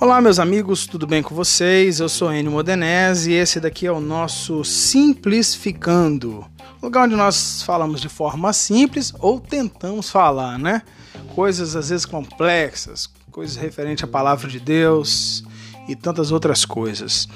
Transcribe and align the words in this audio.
Olá, 0.00 0.20
meus 0.20 0.38
amigos, 0.38 0.86
tudo 0.86 1.06
bem 1.06 1.22
com 1.22 1.34
vocês? 1.34 2.00
Eu 2.00 2.08
sou 2.08 2.32
Enio 2.32 2.52
Modenese 2.52 3.32
e 3.32 3.34
esse 3.34 3.60
daqui 3.60 3.86
é 3.86 3.92
o 3.92 4.00
nosso 4.00 4.64
Simplificando, 4.64 6.44
lugar 6.82 7.04
onde 7.04 7.14
nós 7.14 7.62
falamos 7.62 8.00
de 8.00 8.08
forma 8.08 8.52
simples 8.52 9.12
ou 9.18 9.38
tentamos 9.38 10.10
falar, 10.10 10.58
né? 10.58 10.82
Coisas 11.34 11.76
às 11.76 11.90
vezes 11.90 12.06
complexas, 12.06 13.08
coisas 13.30 13.56
referentes 13.56 14.02
à 14.02 14.06
palavra 14.06 14.48
de 14.48 14.58
Deus 14.58 15.44
e 15.86 15.94
tantas 15.94 16.32
outras 16.32 16.64
coisas. 16.64 17.28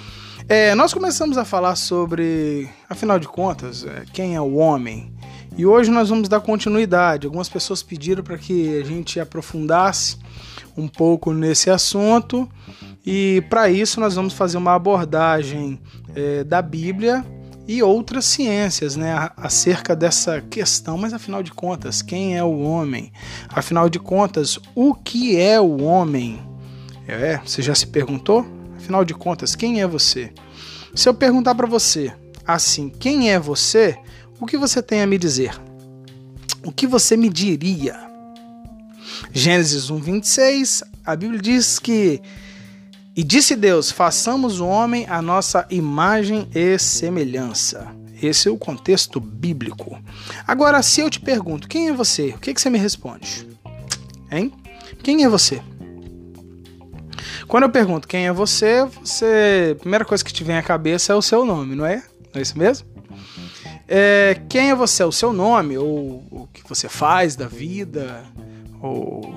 É, 0.48 0.74
nós 0.74 0.92
começamos 0.92 1.38
a 1.38 1.44
falar 1.44 1.76
sobre, 1.76 2.68
afinal 2.88 3.18
de 3.18 3.26
contas, 3.26 3.84
é, 3.84 4.04
quem 4.12 4.34
é 4.34 4.40
o 4.40 4.56
homem. 4.56 5.13
E 5.56 5.64
hoje 5.64 5.90
nós 5.90 6.08
vamos 6.08 6.28
dar 6.28 6.40
continuidade. 6.40 7.26
Algumas 7.26 7.48
pessoas 7.48 7.82
pediram 7.82 8.24
para 8.24 8.36
que 8.36 8.76
a 8.76 8.84
gente 8.84 9.20
aprofundasse 9.20 10.16
um 10.76 10.88
pouco 10.88 11.32
nesse 11.32 11.70
assunto 11.70 12.48
e 13.06 13.44
para 13.48 13.70
isso 13.70 14.00
nós 14.00 14.16
vamos 14.16 14.32
fazer 14.32 14.56
uma 14.56 14.74
abordagem 14.74 15.78
é, 16.14 16.42
da 16.42 16.60
Bíblia 16.60 17.24
e 17.68 17.82
outras 17.82 18.24
ciências, 18.24 18.96
né, 18.96 19.30
acerca 19.36 19.94
dessa 19.94 20.40
questão. 20.40 20.98
Mas 20.98 21.14
afinal 21.14 21.42
de 21.42 21.52
contas, 21.52 22.02
quem 22.02 22.36
é 22.36 22.42
o 22.42 22.60
homem? 22.60 23.12
Afinal 23.48 23.88
de 23.88 24.00
contas, 24.00 24.58
o 24.74 24.92
que 24.92 25.38
é 25.38 25.60
o 25.60 25.82
homem? 25.82 26.42
É, 27.06 27.38
você 27.44 27.62
já 27.62 27.74
se 27.74 27.86
perguntou? 27.86 28.44
Afinal 28.76 29.04
de 29.04 29.14
contas, 29.14 29.54
quem 29.54 29.80
é 29.80 29.86
você? 29.86 30.32
Se 30.94 31.08
eu 31.08 31.14
perguntar 31.14 31.54
para 31.54 31.66
você 31.66 32.12
assim, 32.46 32.88
quem 32.88 33.30
é 33.30 33.38
você? 33.38 33.96
O 34.40 34.46
que 34.46 34.56
você 34.56 34.82
tem 34.82 35.00
a 35.00 35.06
me 35.06 35.16
dizer? 35.16 35.58
O 36.64 36.72
que 36.72 36.86
você 36.86 37.16
me 37.16 37.28
diria? 37.28 37.96
Gênesis 39.32 39.90
1, 39.90 39.98
26, 39.98 40.84
a 41.04 41.14
Bíblia 41.14 41.40
diz 41.40 41.78
que. 41.78 42.20
E 43.16 43.22
disse 43.22 43.54
Deus: 43.54 43.90
façamos 43.90 44.60
o 44.60 44.66
homem 44.66 45.06
a 45.08 45.22
nossa 45.22 45.66
imagem 45.70 46.48
e 46.54 46.78
semelhança. 46.78 47.86
Esse 48.20 48.48
é 48.48 48.50
o 48.50 48.56
contexto 48.56 49.20
bíblico. 49.20 50.00
Agora, 50.46 50.82
se 50.82 51.00
eu 51.00 51.10
te 51.10 51.20
pergunto, 51.20 51.68
quem 51.68 51.88
é 51.88 51.92
você? 51.92 52.28
O 52.28 52.38
que, 52.38 52.54
que 52.54 52.60
você 52.60 52.70
me 52.70 52.78
responde? 52.78 53.46
Hein? 54.30 54.52
Quem 55.02 55.24
é 55.24 55.28
você? 55.28 55.60
Quando 57.46 57.64
eu 57.64 57.70
pergunto 57.70 58.08
quem 58.08 58.26
é 58.26 58.32
você, 58.32 58.84
você. 58.84 59.72
A 59.76 59.80
primeira 59.80 60.04
coisa 60.04 60.24
que 60.24 60.32
te 60.32 60.42
vem 60.42 60.56
à 60.56 60.62
cabeça 60.62 61.12
é 61.12 61.16
o 61.16 61.22
seu 61.22 61.44
nome, 61.44 61.76
não 61.76 61.84
é? 61.84 61.96
Não 62.32 62.38
é 62.38 62.42
isso 62.42 62.58
mesmo? 62.58 62.93
É, 63.86 64.40
quem 64.48 64.70
é 64.70 64.74
você? 64.74 65.04
O 65.04 65.12
seu 65.12 65.32
nome, 65.32 65.76
ou 65.76 66.24
o 66.30 66.48
que 66.52 66.62
você 66.66 66.88
faz 66.88 67.36
da 67.36 67.46
vida, 67.46 68.24
ou 68.80 69.34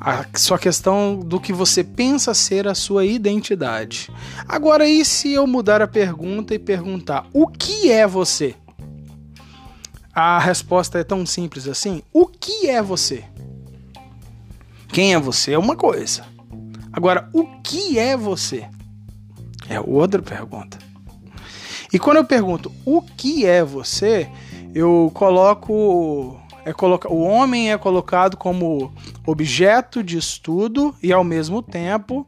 a 0.00 0.24
sua 0.36 0.58
questão 0.58 1.18
do 1.18 1.38
que 1.38 1.52
você 1.52 1.84
pensa 1.84 2.32
ser 2.32 2.66
a 2.66 2.74
sua 2.74 3.04
identidade. 3.04 4.10
Agora, 4.48 4.88
e 4.88 5.04
se 5.04 5.32
eu 5.32 5.46
mudar 5.46 5.82
a 5.82 5.86
pergunta 5.86 6.54
e 6.54 6.58
perguntar 6.58 7.26
o 7.32 7.46
que 7.46 7.92
é 7.92 8.06
você? 8.06 8.54
A 10.12 10.38
resposta 10.38 10.98
é 10.98 11.04
tão 11.04 11.24
simples 11.26 11.68
assim: 11.68 12.02
o 12.12 12.26
que 12.26 12.68
é 12.68 12.82
você? 12.82 13.24
Quem 14.88 15.14
é 15.14 15.18
você 15.20 15.52
é 15.52 15.58
uma 15.58 15.76
coisa. 15.76 16.24
Agora, 16.92 17.28
o 17.32 17.46
que 17.62 17.98
é 17.98 18.16
você? 18.16 18.66
É 19.68 19.78
outra 19.78 20.20
pergunta. 20.20 20.78
E 21.92 21.98
quando 21.98 22.18
eu 22.18 22.24
pergunto 22.24 22.70
o 22.84 23.02
que 23.02 23.46
é 23.46 23.64
você, 23.64 24.28
eu 24.74 25.10
coloco 25.14 26.38
é 26.64 26.72
coloca, 26.72 27.12
o 27.12 27.22
homem 27.22 27.72
é 27.72 27.78
colocado 27.78 28.36
como 28.36 28.92
objeto 29.26 30.02
de 30.02 30.18
estudo 30.18 30.94
e 31.02 31.12
ao 31.12 31.24
mesmo 31.24 31.62
tempo 31.62 32.26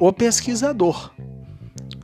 o 0.00 0.12
pesquisador. 0.12 1.10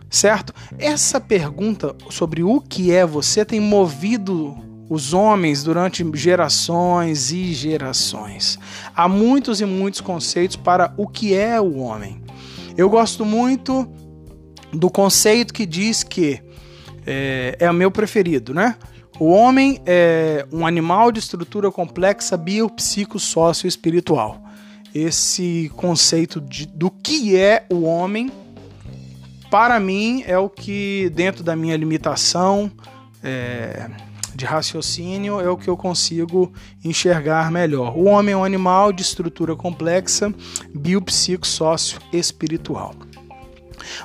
Certo? 0.08 0.52
Essa 0.78 1.20
pergunta 1.20 1.94
sobre 2.10 2.42
o 2.42 2.60
que 2.60 2.92
é 2.92 3.06
você 3.06 3.44
tem 3.44 3.60
movido 3.60 4.56
os 4.88 5.14
homens 5.14 5.62
durante 5.62 6.04
gerações 6.14 7.30
e 7.30 7.52
gerações. 7.54 8.58
Há 8.94 9.08
muitos 9.08 9.60
e 9.60 9.64
muitos 9.64 10.00
conceitos 10.00 10.56
para 10.56 10.92
o 10.96 11.06
que 11.06 11.32
é 11.32 11.60
o 11.60 11.78
homem. 11.78 12.20
Eu 12.76 12.90
gosto 12.90 13.24
muito 13.24 13.88
do 14.72 14.90
conceito 14.90 15.54
que 15.54 15.64
diz 15.64 16.02
que 16.02 16.42
é, 17.10 17.56
é 17.58 17.68
o 17.68 17.74
meu 17.74 17.90
preferido, 17.90 18.54
né? 18.54 18.76
O 19.18 19.32
homem 19.32 19.82
é 19.84 20.46
um 20.52 20.64
animal 20.64 21.10
de 21.10 21.18
estrutura 21.18 21.72
complexa 21.72 22.36
biopsicossócio-espiritual. 22.36 24.40
Esse 24.94 25.72
conceito 25.74 26.40
de, 26.40 26.66
do 26.66 26.88
que 26.88 27.36
é 27.36 27.66
o 27.68 27.82
homem, 27.82 28.30
para 29.50 29.80
mim, 29.80 30.22
é 30.24 30.38
o 30.38 30.48
que, 30.48 31.10
dentro 31.12 31.42
da 31.42 31.56
minha 31.56 31.76
limitação 31.76 32.70
é, 33.22 33.90
de 34.34 34.44
raciocínio, 34.44 35.40
é 35.40 35.50
o 35.50 35.56
que 35.56 35.68
eu 35.68 35.76
consigo 35.76 36.52
enxergar 36.84 37.50
melhor. 37.50 37.98
O 37.98 38.04
homem 38.04 38.34
é 38.34 38.36
um 38.36 38.44
animal 38.44 38.92
de 38.92 39.02
estrutura 39.02 39.56
complexa 39.56 40.32
biopsicossócio-espiritual. 40.72 42.94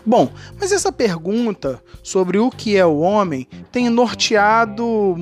Bom, 0.05 0.31
mas 0.59 0.71
essa 0.71 0.91
pergunta 0.91 1.81
sobre 2.03 2.37
o 2.37 2.49
que 2.49 2.75
é 2.75 2.85
o 2.85 2.99
homem 2.99 3.47
tem 3.71 3.89
norteado 3.89 5.15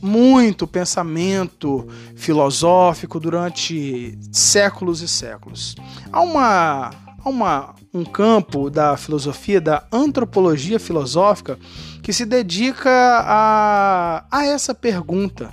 muito 0.00 0.66
pensamento 0.66 1.86
filosófico 2.14 3.18
durante 3.18 4.16
séculos 4.30 5.02
e 5.02 5.08
séculos. 5.08 5.74
Há 6.12 6.20
uma, 6.20 6.90
há 7.24 7.28
uma, 7.28 7.74
um 7.92 8.04
campo 8.04 8.70
da 8.70 8.96
filosofia, 8.96 9.60
da 9.60 9.84
antropologia 9.92 10.78
filosófica, 10.78 11.58
que 12.02 12.12
se 12.12 12.24
dedica 12.24 12.90
a, 12.90 14.24
a 14.30 14.46
essa 14.46 14.74
pergunta. 14.74 15.52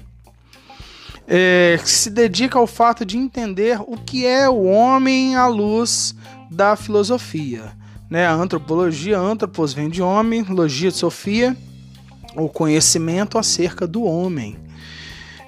É, 1.25 1.79
que 1.81 1.89
se 1.89 2.09
dedica 2.09 2.59
ao 2.59 2.67
fato 2.67 3.05
de 3.05 3.17
entender 3.17 3.79
o 3.79 3.95
que 3.95 4.25
é 4.25 4.49
o 4.49 4.63
homem 4.63 5.37
à 5.37 5.47
luz 5.47 6.13
da 6.51 6.75
filosofia 6.75 7.71
né? 8.13 8.27
A 8.27 8.33
antropologia, 8.33 9.17
antropos 9.17 9.73
vem 9.73 9.89
de 9.89 9.99
homem, 9.99 10.43
logia 10.43 10.91
de 10.91 10.97
Sofia, 10.97 11.57
o 12.35 12.47
conhecimento 12.47 13.39
acerca 13.39 13.87
do 13.87 14.03
homem. 14.03 14.55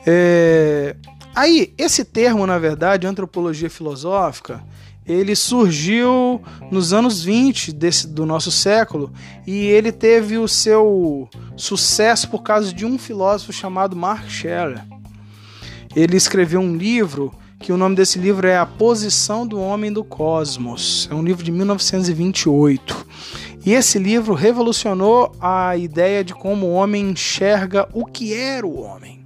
É... 0.04 0.96
Aí, 1.36 1.72
esse 1.78 2.04
termo, 2.04 2.48
na 2.48 2.58
verdade, 2.58 3.06
antropologia 3.06 3.70
filosófica, 3.70 4.64
ele 5.06 5.36
surgiu 5.36 6.42
nos 6.72 6.92
anos 6.92 7.24
20 7.24 7.72
desse, 7.72 8.08
do 8.08 8.26
nosso 8.26 8.50
século 8.50 9.14
e 9.46 9.68
ele 9.68 9.92
teve 9.92 10.40
o 10.40 10.48
seu 10.48 11.30
sucesso 11.56 12.28
por 12.32 12.42
causa 12.42 12.74
de 12.74 12.84
um 12.84 12.98
filósofo 12.98 13.54
chamado 13.54 13.96
Mark 13.96 14.28
Scheller. 14.28 14.84
Ele 15.96 16.18
escreveu 16.18 16.62
um 16.62 16.76
livro 16.76 17.32
que 17.66 17.74
o 17.74 17.78
nome 17.78 17.96
desse 17.96 18.20
livro 18.20 18.48
é 18.48 18.56
A 18.56 18.66
Posição 18.68 19.48
do 19.48 19.60
Homem 19.60 19.92
do 19.92 20.04
Cosmos. 20.04 21.10
É 21.10 21.16
um 21.16 21.24
livro 21.24 21.44
de 21.44 21.52
1928. 21.52 23.08
E 23.66 23.74
esse 23.74 23.98
livro 23.98 24.36
revolucionou 24.36 25.32
a 25.42 25.76
ideia 25.76 26.24
de 26.24 26.32
como 26.36 26.68
o 26.68 26.74
homem 26.74 27.10
enxerga 27.10 27.90
o 27.92 28.06
que 28.06 28.36
era 28.36 28.68
o 28.68 28.80
homem. 28.80 29.26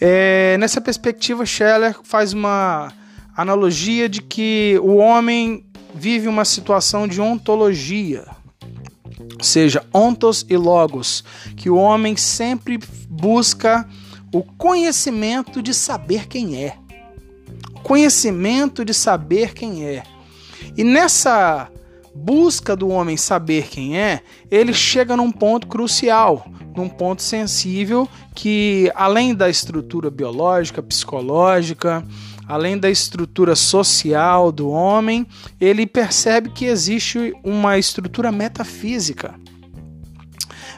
É, 0.00 0.56
nessa 0.60 0.80
perspectiva, 0.80 1.44
Scheller 1.44 1.98
faz 2.04 2.32
uma 2.32 2.92
analogia 3.36 4.08
de 4.08 4.22
que 4.22 4.78
o 4.80 4.94
homem 4.98 5.64
vive 5.92 6.28
uma 6.28 6.44
situação 6.44 7.08
de 7.08 7.20
ontologia, 7.20 8.28
seja, 9.42 9.84
ontos 9.92 10.46
e 10.48 10.56
logos, 10.56 11.24
que 11.56 11.68
o 11.68 11.74
homem 11.74 12.16
sempre 12.16 12.78
busca 13.08 13.88
o 14.32 14.44
conhecimento 14.44 15.60
de 15.60 15.74
saber 15.74 16.28
quem 16.28 16.56
é 16.56 16.79
conhecimento 17.82 18.84
de 18.84 18.94
saber 18.94 19.54
quem 19.54 19.84
é. 19.84 20.02
E 20.76 20.84
nessa 20.84 21.68
busca 22.14 22.76
do 22.76 22.88
homem 22.88 23.16
saber 23.16 23.68
quem 23.68 23.98
é, 23.98 24.22
ele 24.50 24.72
chega 24.72 25.16
num 25.16 25.30
ponto 25.30 25.66
crucial, 25.66 26.46
num 26.76 26.88
ponto 26.88 27.22
sensível 27.22 28.08
que, 28.34 28.90
além 28.94 29.34
da 29.34 29.48
estrutura 29.48 30.10
biológica, 30.10 30.82
psicológica, 30.82 32.04
além 32.46 32.76
da 32.76 32.90
estrutura 32.90 33.54
social 33.54 34.50
do 34.50 34.70
homem, 34.70 35.26
ele 35.60 35.86
percebe 35.86 36.50
que 36.50 36.64
existe 36.64 37.32
uma 37.44 37.78
estrutura 37.78 38.32
metafísica. 38.32 39.34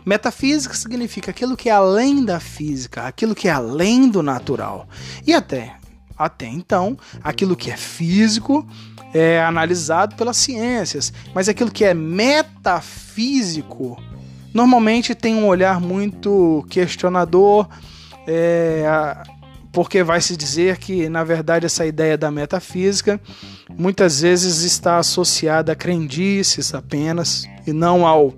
Metafísica 0.05 0.75
significa 0.75 1.31
aquilo 1.31 1.57
que 1.57 1.69
é 1.69 1.73
além 1.73 2.25
da 2.25 2.41
física, 2.41 3.03
aquilo 3.03 3.35
que 3.35 3.49
é 3.49 3.53
além 3.53 4.11
do 4.11 4.23
natural. 4.23 4.89
E 5.25 5.33
até 5.33 5.77
até 6.17 6.47
então, 6.47 6.97
aquilo 7.23 7.57
que 7.57 7.71
é 7.71 7.77
físico 7.77 8.67
é 9.15 9.43
analisado 9.43 10.17
pelas 10.17 10.37
ciências, 10.37 11.13
mas 11.35 11.49
aquilo 11.49 11.71
que 11.71 11.85
é 11.85 11.95
metafísico 11.95 13.97
normalmente 14.55 15.15
tem 15.15 15.35
um 15.35 15.47
olhar 15.47 15.81
muito 15.81 16.65
questionador, 16.69 17.69
é, 18.27 18.85
porque 19.73 20.03
vai 20.03 20.21
se 20.21 20.37
dizer 20.37 20.79
que, 20.79 21.09
na 21.09 21.25
verdade, 21.25 21.67
essa 21.67 21.87
ideia 21.87 22.19
da 22.19 22.31
metafísica 22.31 23.21
muitas 23.71 24.21
vezes 24.21 24.63
está 24.63 24.99
associada 24.99 25.73
a 25.73 25.77
crendices 25.77 26.75
apenas 26.75 27.49
e 27.67 27.73
não 27.73 28.07
ao 28.07 28.35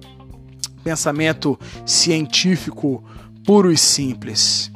pensamento 0.84 1.58
científico 1.84 3.02
puro 3.44 3.72
e 3.72 3.76
simples. 3.76 4.70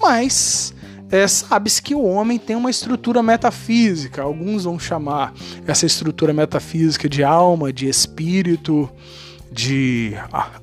Mas 0.00 0.73
é, 1.14 1.28
sabe-se 1.28 1.80
que 1.80 1.94
o 1.94 2.02
homem 2.02 2.40
tem 2.40 2.56
uma 2.56 2.68
estrutura 2.68 3.22
metafísica, 3.22 4.20
alguns 4.20 4.64
vão 4.64 4.80
chamar 4.80 5.32
essa 5.64 5.86
estrutura 5.86 6.32
metafísica 6.32 7.08
de 7.08 7.22
alma, 7.22 7.72
de 7.72 7.88
espírito, 7.88 8.90
de 9.52 10.14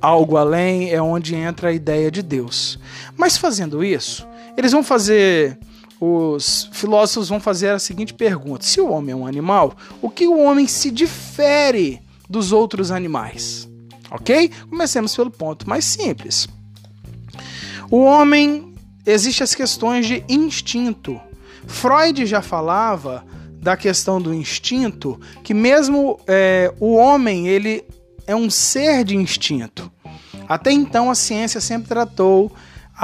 algo 0.01 0.35
além, 0.35 0.91
é 0.91 1.01
onde 1.01 1.35
entra 1.35 1.69
a 1.69 1.71
ideia 1.71 2.11
de 2.11 2.21
Deus. 2.21 2.77
Mas 3.15 3.37
fazendo 3.37 3.81
isso, 3.81 4.27
eles 4.57 4.73
vão 4.73 4.83
fazer. 4.83 5.57
Os 6.01 6.67
filósofos 6.73 7.29
vão 7.29 7.39
fazer 7.39 7.69
a 7.69 7.79
seguinte 7.79 8.13
pergunta: 8.13 8.65
se 8.65 8.81
o 8.81 8.89
homem 8.91 9.13
é 9.13 9.15
um 9.15 9.25
animal, 9.25 9.73
o 10.01 10.09
que 10.09 10.27
o 10.27 10.37
homem 10.37 10.67
se 10.67 10.91
difere 10.91 12.01
dos 12.29 12.51
outros 12.51 12.91
animais? 12.91 13.69
Ok? 14.09 14.51
Comecemos 14.69 15.15
pelo 15.15 15.31
ponto 15.31 15.69
mais 15.69 15.85
simples. 15.85 16.49
O 17.89 17.99
homem 17.99 18.70
existe 19.05 19.43
as 19.43 19.55
questões 19.55 20.05
de 20.05 20.23
instinto. 20.27 21.19
Freud 21.67 22.25
já 22.25 22.41
falava 22.41 23.25
da 23.53 23.77
questão 23.77 24.19
do 24.19 24.33
instinto 24.33 25.19
que 25.43 25.53
mesmo 25.53 26.19
é, 26.27 26.73
o 26.79 26.95
homem 26.95 27.47
ele 27.47 27.83
é 28.25 28.35
um 28.35 28.49
ser 28.49 29.03
de 29.03 29.15
instinto. 29.15 29.91
Até 30.47 30.71
então 30.71 31.09
a 31.09 31.15
ciência 31.15 31.61
sempre 31.61 31.87
tratou 31.87 32.51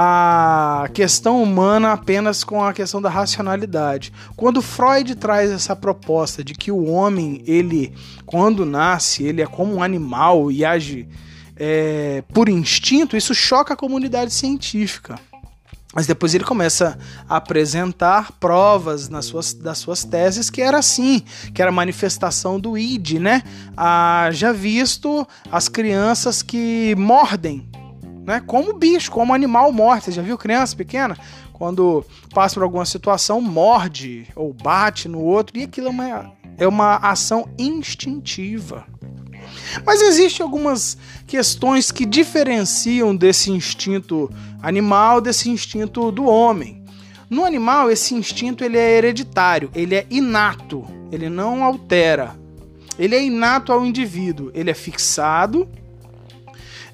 a 0.00 0.88
questão 0.94 1.42
humana 1.42 1.92
apenas 1.92 2.44
com 2.44 2.62
a 2.62 2.72
questão 2.72 3.02
da 3.02 3.08
racionalidade. 3.08 4.12
Quando 4.36 4.62
Freud 4.62 5.16
traz 5.16 5.50
essa 5.50 5.74
proposta 5.74 6.44
de 6.44 6.54
que 6.54 6.70
o 6.70 6.84
homem, 6.84 7.42
ele, 7.46 7.92
quando 8.24 8.64
nasce, 8.64 9.24
ele 9.24 9.42
é 9.42 9.46
como 9.46 9.74
um 9.74 9.82
animal 9.82 10.52
e 10.52 10.64
age 10.64 11.08
é, 11.56 12.22
por 12.32 12.48
instinto, 12.48 13.16
isso 13.16 13.34
choca 13.34 13.74
a 13.74 13.76
comunidade 13.76 14.32
científica. 14.32 15.18
Mas 15.98 16.06
depois 16.06 16.32
ele 16.32 16.44
começa 16.44 16.96
a 17.28 17.38
apresentar 17.38 18.30
provas 18.38 19.08
nas 19.08 19.24
suas, 19.24 19.52
das 19.52 19.78
suas 19.78 20.04
teses 20.04 20.48
que 20.48 20.62
era 20.62 20.78
assim, 20.78 21.24
que 21.52 21.60
era 21.60 21.72
manifestação 21.72 22.60
do 22.60 22.78
id, 22.78 23.14
né? 23.14 23.42
Ah, 23.76 24.28
já 24.30 24.52
visto 24.52 25.26
as 25.50 25.68
crianças 25.68 26.40
que 26.40 26.94
mordem, 26.96 27.68
né? 28.24 28.40
Como 28.46 28.78
bicho, 28.78 29.10
como 29.10 29.34
animal 29.34 29.72
morte. 29.72 30.04
Você 30.04 30.12
já 30.12 30.22
viu 30.22 30.38
criança 30.38 30.76
pequena? 30.76 31.18
Quando 31.52 32.06
passa 32.32 32.54
por 32.54 32.62
alguma 32.62 32.86
situação, 32.86 33.40
morde 33.40 34.28
ou 34.36 34.52
bate 34.52 35.08
no 35.08 35.20
outro, 35.20 35.58
e 35.58 35.64
aquilo 35.64 35.88
é 35.88 35.90
uma, 35.90 36.32
é 36.58 36.68
uma 36.68 36.94
ação 36.98 37.48
instintiva. 37.58 38.86
Mas 39.84 40.02
existem 40.02 40.44
algumas 40.44 40.96
questões 41.26 41.90
que 41.90 42.06
diferenciam 42.06 43.14
desse 43.14 43.50
instinto 43.50 44.30
animal 44.62 45.20
desse 45.20 45.48
instinto 45.48 46.10
do 46.10 46.24
homem. 46.24 46.82
No 47.30 47.44
animal, 47.44 47.90
esse 47.90 48.14
instinto 48.14 48.64
ele 48.64 48.78
é 48.78 48.96
hereditário, 48.96 49.70
ele 49.74 49.94
é 49.94 50.06
inato, 50.10 50.84
ele 51.12 51.28
não 51.28 51.62
altera. 51.62 52.36
Ele 52.98 53.14
é 53.14 53.22
inato 53.22 53.72
ao 53.72 53.86
indivíduo, 53.86 54.50
ele 54.54 54.70
é 54.70 54.74
fixado 54.74 55.68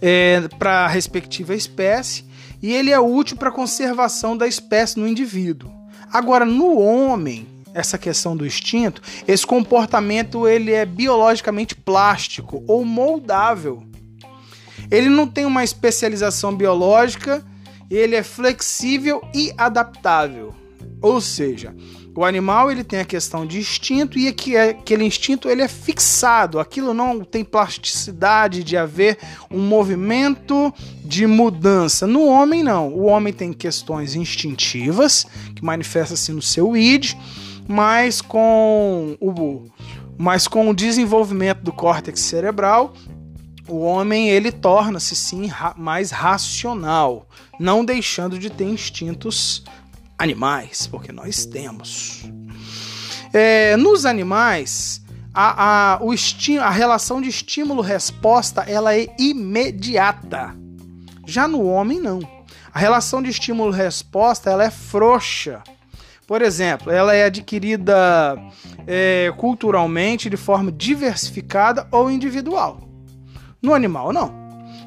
é, 0.02 0.42
para 0.58 0.84
a 0.84 0.88
respectiva 0.88 1.54
espécie 1.54 2.24
e 2.60 2.72
ele 2.72 2.90
é 2.90 3.00
útil 3.00 3.36
para 3.36 3.48
a 3.48 3.52
conservação 3.52 4.36
da 4.36 4.46
espécie 4.46 4.98
no 4.98 5.08
indivíduo. 5.08 5.70
Agora, 6.12 6.44
no 6.44 6.78
homem, 6.78 7.46
essa 7.74 7.98
questão 7.98 8.36
do 8.36 8.46
instinto, 8.46 9.02
esse 9.26 9.44
comportamento 9.44 10.46
ele 10.46 10.72
é 10.72 10.86
biologicamente 10.86 11.74
plástico 11.74 12.62
ou 12.68 12.84
moldável. 12.84 13.82
Ele 14.90 15.10
não 15.10 15.26
tem 15.26 15.44
uma 15.44 15.64
especialização 15.64 16.54
biológica, 16.54 17.44
ele 17.90 18.14
é 18.14 18.22
flexível 18.22 19.20
e 19.34 19.52
adaptável. 19.58 20.54
Ou 21.02 21.20
seja, 21.20 21.74
o 22.16 22.24
animal 22.24 22.70
ele 22.70 22.84
tem 22.84 23.00
a 23.00 23.04
questão 23.04 23.44
de 23.44 23.58
instinto 23.58 24.18
e 24.18 24.28
aquele 24.28 25.04
instinto 25.04 25.48
ele 25.48 25.62
é 25.62 25.68
fixado. 25.68 26.60
Aquilo 26.60 26.94
não 26.94 27.24
tem 27.24 27.44
plasticidade 27.44 28.62
de 28.62 28.76
haver 28.76 29.18
um 29.50 29.60
movimento 29.60 30.72
de 31.04 31.26
mudança. 31.26 32.06
No 32.06 32.24
homem 32.26 32.62
não. 32.62 32.88
O 32.88 33.04
homem 33.06 33.32
tem 33.32 33.52
questões 33.52 34.14
instintivas 34.14 35.26
que 35.56 35.64
manifestam-se 35.64 36.32
no 36.32 36.40
seu 36.40 36.76
id 36.76 37.14
mas 37.68 38.20
com 38.20 39.16
o 39.20 39.66
mas 40.16 40.46
com 40.46 40.70
o 40.70 40.74
desenvolvimento 40.74 41.60
do 41.62 41.72
córtex 41.72 42.20
cerebral, 42.20 42.94
o 43.66 43.80
homem 43.80 44.28
ele 44.28 44.52
torna-se 44.52 45.16
sim 45.16 45.46
ra 45.46 45.74
mais 45.76 46.10
racional, 46.10 47.26
não 47.58 47.84
deixando 47.84 48.38
de 48.38 48.48
ter 48.48 48.64
instintos 48.64 49.64
animais, 50.18 50.86
porque 50.86 51.10
nós 51.10 51.46
temos. 51.46 52.24
É, 53.32 53.76
nos 53.76 54.06
animais, 54.06 55.02
a, 55.32 55.94
a, 55.94 55.98
o 56.00 56.14
a 56.60 56.70
relação 56.70 57.20
de 57.20 57.28
estímulo-resposta 57.28 58.62
ela 58.62 58.96
é 58.96 59.08
imediata. 59.18 60.54
Já 61.26 61.48
no 61.48 61.64
homem, 61.64 61.98
não. 61.98 62.20
A 62.72 62.78
relação 62.78 63.22
de 63.22 63.30
estímulo-resposta 63.30 64.50
ela 64.50 64.64
é 64.64 64.70
frouxa. 64.70 65.62
Por 66.26 66.40
exemplo, 66.40 66.90
ela 66.90 67.14
é 67.14 67.24
adquirida 67.24 68.38
é, 68.86 69.32
culturalmente 69.36 70.30
de 70.30 70.36
forma 70.36 70.72
diversificada 70.72 71.86
ou 71.90 72.10
individual. 72.10 72.80
No 73.60 73.74
animal, 73.74 74.12
não. 74.12 74.32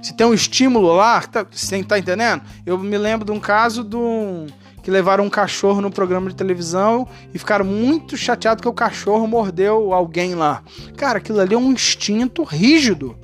Se 0.01 0.15
tem 0.15 0.25
um 0.25 0.33
estímulo 0.33 0.95
lá, 0.95 1.21
tá, 1.21 1.45
você 1.49 1.83
tá 1.83 1.97
entendendo? 1.99 2.41
Eu 2.65 2.77
me 2.77 2.97
lembro 2.97 3.25
de 3.25 3.31
um 3.31 3.39
caso 3.39 3.83
de 3.83 3.95
um, 3.95 4.47
que 4.81 4.89
levaram 4.89 5.25
um 5.25 5.29
cachorro 5.29 5.81
no 5.81 5.91
programa 5.91 6.29
de 6.29 6.35
televisão 6.35 7.07
e 7.33 7.37
ficaram 7.37 7.65
muito 7.65 8.17
chateados 8.17 8.61
que 8.61 8.67
o 8.67 8.73
cachorro 8.73 9.27
mordeu 9.27 9.93
alguém 9.93 10.33
lá. 10.33 10.63
Cara, 10.95 11.19
aquilo 11.19 11.39
ali 11.39 11.53
é 11.53 11.57
um 11.57 11.71
instinto 11.71 12.43
rígido. 12.43 13.15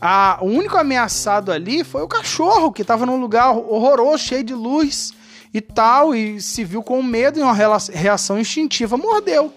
A, 0.00 0.38
o 0.40 0.46
único 0.46 0.76
ameaçado 0.76 1.52
ali 1.52 1.84
foi 1.84 2.02
o 2.02 2.08
cachorro, 2.08 2.72
que 2.72 2.82
estava 2.82 3.06
num 3.06 3.20
lugar 3.20 3.56
horroroso, 3.56 4.24
cheio 4.24 4.42
de 4.42 4.54
luz 4.54 5.12
e 5.54 5.60
tal, 5.60 6.12
e 6.14 6.42
se 6.42 6.64
viu 6.64 6.82
com 6.82 7.00
medo 7.00 7.38
e 7.38 7.42
uma 7.42 7.54
reação 7.54 8.40
instintiva, 8.40 8.96
mordeu. 8.96 9.52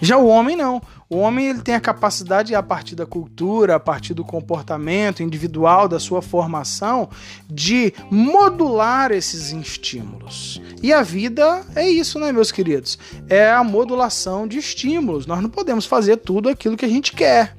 Já 0.00 0.18
o 0.18 0.28
homem 0.28 0.54
não. 0.54 0.80
O 1.10 1.16
homem 1.16 1.48
ele 1.48 1.62
tem 1.62 1.74
a 1.74 1.80
capacidade, 1.80 2.54
a 2.54 2.62
partir 2.62 2.94
da 2.94 3.06
cultura, 3.06 3.76
a 3.76 3.80
partir 3.80 4.12
do 4.12 4.22
comportamento 4.22 5.22
individual, 5.22 5.88
da 5.88 5.98
sua 5.98 6.20
formação, 6.20 7.08
de 7.48 7.94
modular 8.10 9.10
esses 9.10 9.50
estímulos. 9.50 10.60
E 10.82 10.92
a 10.92 11.02
vida 11.02 11.64
é 11.74 11.88
isso, 11.88 12.18
né, 12.18 12.30
meus 12.30 12.52
queridos? 12.52 12.98
É 13.26 13.50
a 13.50 13.64
modulação 13.64 14.46
de 14.46 14.58
estímulos. 14.58 15.26
Nós 15.26 15.40
não 15.40 15.48
podemos 15.48 15.86
fazer 15.86 16.18
tudo 16.18 16.50
aquilo 16.50 16.76
que 16.76 16.84
a 16.84 16.90
gente 16.90 17.14
quer. 17.14 17.56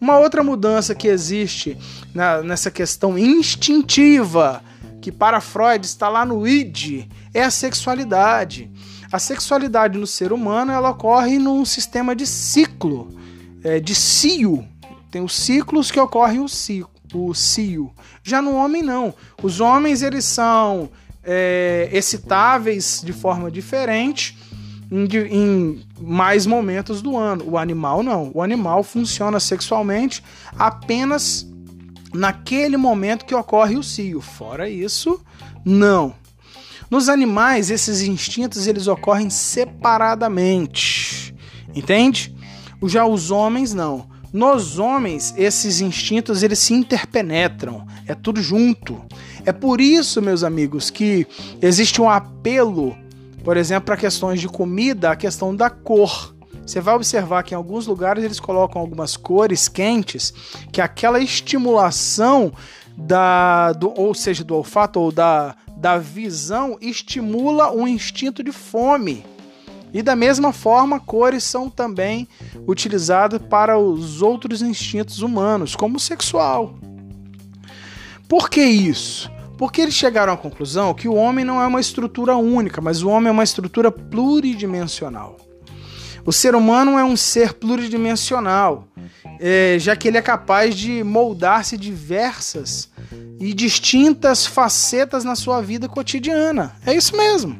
Uma 0.00 0.18
outra 0.20 0.44
mudança 0.44 0.94
que 0.94 1.08
existe 1.08 1.76
na, 2.14 2.42
nessa 2.42 2.70
questão 2.70 3.18
instintiva 3.18 4.62
que 5.00 5.12
para 5.12 5.40
Freud 5.40 5.84
está 5.84 6.08
lá 6.08 6.24
no 6.24 6.46
id, 6.46 7.06
é 7.32 7.42
a 7.42 7.50
sexualidade. 7.50 8.70
A 9.10 9.18
sexualidade 9.18 9.98
no 9.98 10.06
ser 10.06 10.32
humano 10.32 10.72
ela 10.72 10.90
ocorre 10.90 11.38
num 11.38 11.64
sistema 11.64 12.14
de 12.14 12.26
ciclo, 12.26 13.08
é, 13.64 13.80
de 13.80 13.94
cio. 13.94 14.66
Tem 15.10 15.22
os 15.22 15.34
ciclos 15.34 15.90
que 15.90 15.98
ocorrem 15.98 16.40
o 16.40 16.48
ciclo, 16.48 16.90
o 17.14 17.34
cio. 17.34 17.90
Já 18.22 18.42
no 18.42 18.54
homem 18.54 18.82
não. 18.82 19.14
Os 19.42 19.60
homens 19.60 20.02
eles 20.02 20.24
são 20.24 20.90
é, 21.24 21.88
excitáveis 21.92 23.02
de 23.04 23.12
forma 23.12 23.50
diferente 23.50 24.36
em, 24.90 25.06
em, 25.30 25.86
mais 26.00 26.46
momentos 26.46 27.00
do 27.00 27.16
ano. 27.16 27.44
O 27.48 27.58
animal 27.58 28.02
não. 28.02 28.30
O 28.34 28.42
animal 28.42 28.82
funciona 28.82 29.40
sexualmente 29.40 30.22
apenas 30.58 31.46
naquele 32.12 32.76
momento 32.76 33.24
que 33.24 33.34
ocorre 33.34 33.76
o 33.76 33.82
cio. 33.82 34.20
Fora 34.20 34.68
isso, 34.68 35.20
não. 35.64 36.14
Nos 36.90 37.08
animais, 37.08 37.70
esses 37.70 38.02
instintos 38.02 38.66
eles 38.66 38.86
ocorrem 38.86 39.28
separadamente. 39.28 41.34
Entende? 41.74 42.34
Já 42.84 43.06
os 43.06 43.30
homens 43.30 43.74
não. 43.74 44.06
Nos 44.32 44.78
homens, 44.78 45.34
esses 45.36 45.80
instintos 45.80 46.42
eles 46.42 46.58
se 46.58 46.74
interpenetram, 46.74 47.86
é 48.06 48.14
tudo 48.14 48.42
junto. 48.42 49.02
É 49.44 49.52
por 49.52 49.80
isso, 49.80 50.20
meus 50.20 50.44
amigos, 50.44 50.90
que 50.90 51.26
existe 51.62 52.00
um 52.00 52.10
apelo, 52.10 52.96
por 53.42 53.56
exemplo, 53.56 53.86
para 53.86 53.96
questões 53.96 54.40
de 54.40 54.48
comida, 54.48 55.10
a 55.10 55.16
questão 55.16 55.56
da 55.56 55.70
cor. 55.70 56.34
Você 56.68 56.82
vai 56.82 56.94
observar 56.94 57.42
que 57.44 57.54
em 57.54 57.56
alguns 57.56 57.86
lugares 57.86 58.22
eles 58.22 58.38
colocam 58.38 58.78
algumas 58.78 59.16
cores 59.16 59.68
quentes, 59.68 60.34
que 60.70 60.82
aquela 60.82 61.18
estimulação 61.18 62.52
da, 62.94 63.72
do, 63.72 63.98
ou 63.98 64.12
seja, 64.12 64.44
do 64.44 64.54
olfato 64.54 65.00
ou 65.00 65.10
da, 65.10 65.56
da 65.74 65.96
visão 65.96 66.76
estimula 66.78 67.72
o 67.72 67.88
instinto 67.88 68.42
de 68.42 68.52
fome. 68.52 69.24
E 69.94 70.02
da 70.02 70.14
mesma 70.14 70.52
forma, 70.52 71.00
cores 71.00 71.42
são 71.42 71.70
também 71.70 72.28
utilizadas 72.66 73.40
para 73.48 73.78
os 73.78 74.20
outros 74.20 74.60
instintos 74.60 75.22
humanos, 75.22 75.74
como 75.74 75.96
o 75.96 76.00
sexual. 76.00 76.74
Por 78.28 78.50
que 78.50 78.62
isso? 78.62 79.30
Porque 79.56 79.80
eles 79.80 79.94
chegaram 79.94 80.34
à 80.34 80.36
conclusão 80.36 80.92
que 80.92 81.08
o 81.08 81.14
homem 81.14 81.46
não 81.46 81.62
é 81.62 81.66
uma 81.66 81.80
estrutura 81.80 82.36
única, 82.36 82.82
mas 82.82 83.02
o 83.02 83.08
homem 83.08 83.30
é 83.30 83.32
uma 83.32 83.42
estrutura 83.42 83.90
pluridimensional. 83.90 85.47
O 86.28 86.32
ser 86.32 86.54
humano 86.54 86.98
é 86.98 87.04
um 87.04 87.16
ser 87.16 87.54
pluridimensional, 87.54 88.86
é, 89.40 89.78
já 89.78 89.96
que 89.96 90.06
ele 90.06 90.18
é 90.18 90.20
capaz 90.20 90.76
de 90.76 91.02
moldar-se 91.02 91.74
diversas 91.74 92.90
e 93.40 93.54
distintas 93.54 94.44
facetas 94.44 95.24
na 95.24 95.34
sua 95.34 95.62
vida 95.62 95.88
cotidiana. 95.88 96.76
É 96.84 96.94
isso 96.94 97.16
mesmo. 97.16 97.58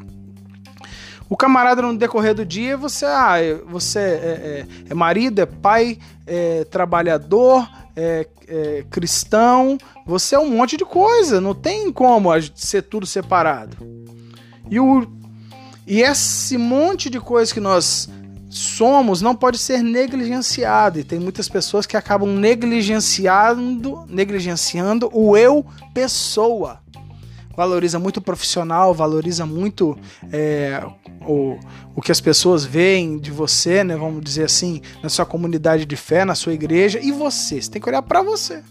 O 1.31 1.35
camarada 1.35 1.81
no 1.81 1.97
decorrer 1.97 2.35
do 2.35 2.45
dia, 2.45 2.77
você, 2.77 3.07
ah, 3.07 3.37
você 3.67 4.01
é, 4.01 4.03
é, 4.03 4.67
é 4.91 4.95
marido, 4.95 5.41
é 5.41 5.47
pai, 5.47 5.99
é 6.27 6.65
trabalhador, 6.65 7.67
é, 7.97 8.29
é, 8.47 8.85
cristão, 8.91 9.79
você 10.05 10.35
é 10.35 10.39
um 10.39 10.51
monte 10.51 10.77
de 10.77 10.85
coisa, 10.85 11.41
não 11.41 11.55
tem 11.55 11.91
como 11.91 12.29
ser 12.55 12.83
tudo 12.83 13.07
separado. 13.07 13.79
E, 14.71 14.79
o, 14.79 15.11
e 15.87 16.03
esse 16.03 16.59
monte 16.59 17.09
de 17.09 17.19
coisa 17.19 17.55
que 17.55 17.61
nós 17.61 18.11
somos 18.49 19.21
não 19.21 19.35
pode 19.35 19.59
ser 19.59 19.83
negligenciado. 19.83 20.99
E 20.99 21.05
tem 21.05 21.19
muitas 21.19 21.49
pessoas 21.49 21.87
que 21.87 21.97
acabam 21.97 22.29
negligenciando, 22.29 24.05
negligenciando 24.09 25.11
o 25.13 25.37
eu 25.37 25.65
pessoa 25.93 26.81
valoriza 27.59 27.99
muito 27.99 28.19
o 28.19 28.21
profissional, 28.21 28.95
valoriza 28.95 29.45
muito 29.45 29.99
é, 30.31 30.81
o, 31.27 31.59
o 31.93 32.01
que 32.01 32.13
as 32.13 32.21
pessoas 32.21 32.65
veem 32.65 33.19
de 33.19 33.33
você, 33.33 33.83
né? 33.83 33.97
Vamos 33.97 34.23
dizer 34.23 34.45
assim, 34.45 34.81
na 35.03 35.09
sua 35.09 35.27
comunidade 35.27 35.85
de 35.85 35.97
fé, 35.97 36.25
na 36.25 36.37
sua 36.37 36.53
igreja, 36.53 37.01
e 37.03 37.11
você. 37.11 37.61
Você 37.61 37.69
tem 37.69 37.83
que 37.83 37.89
olhar 37.89 38.03
para 38.03 38.23
você. 38.23 38.63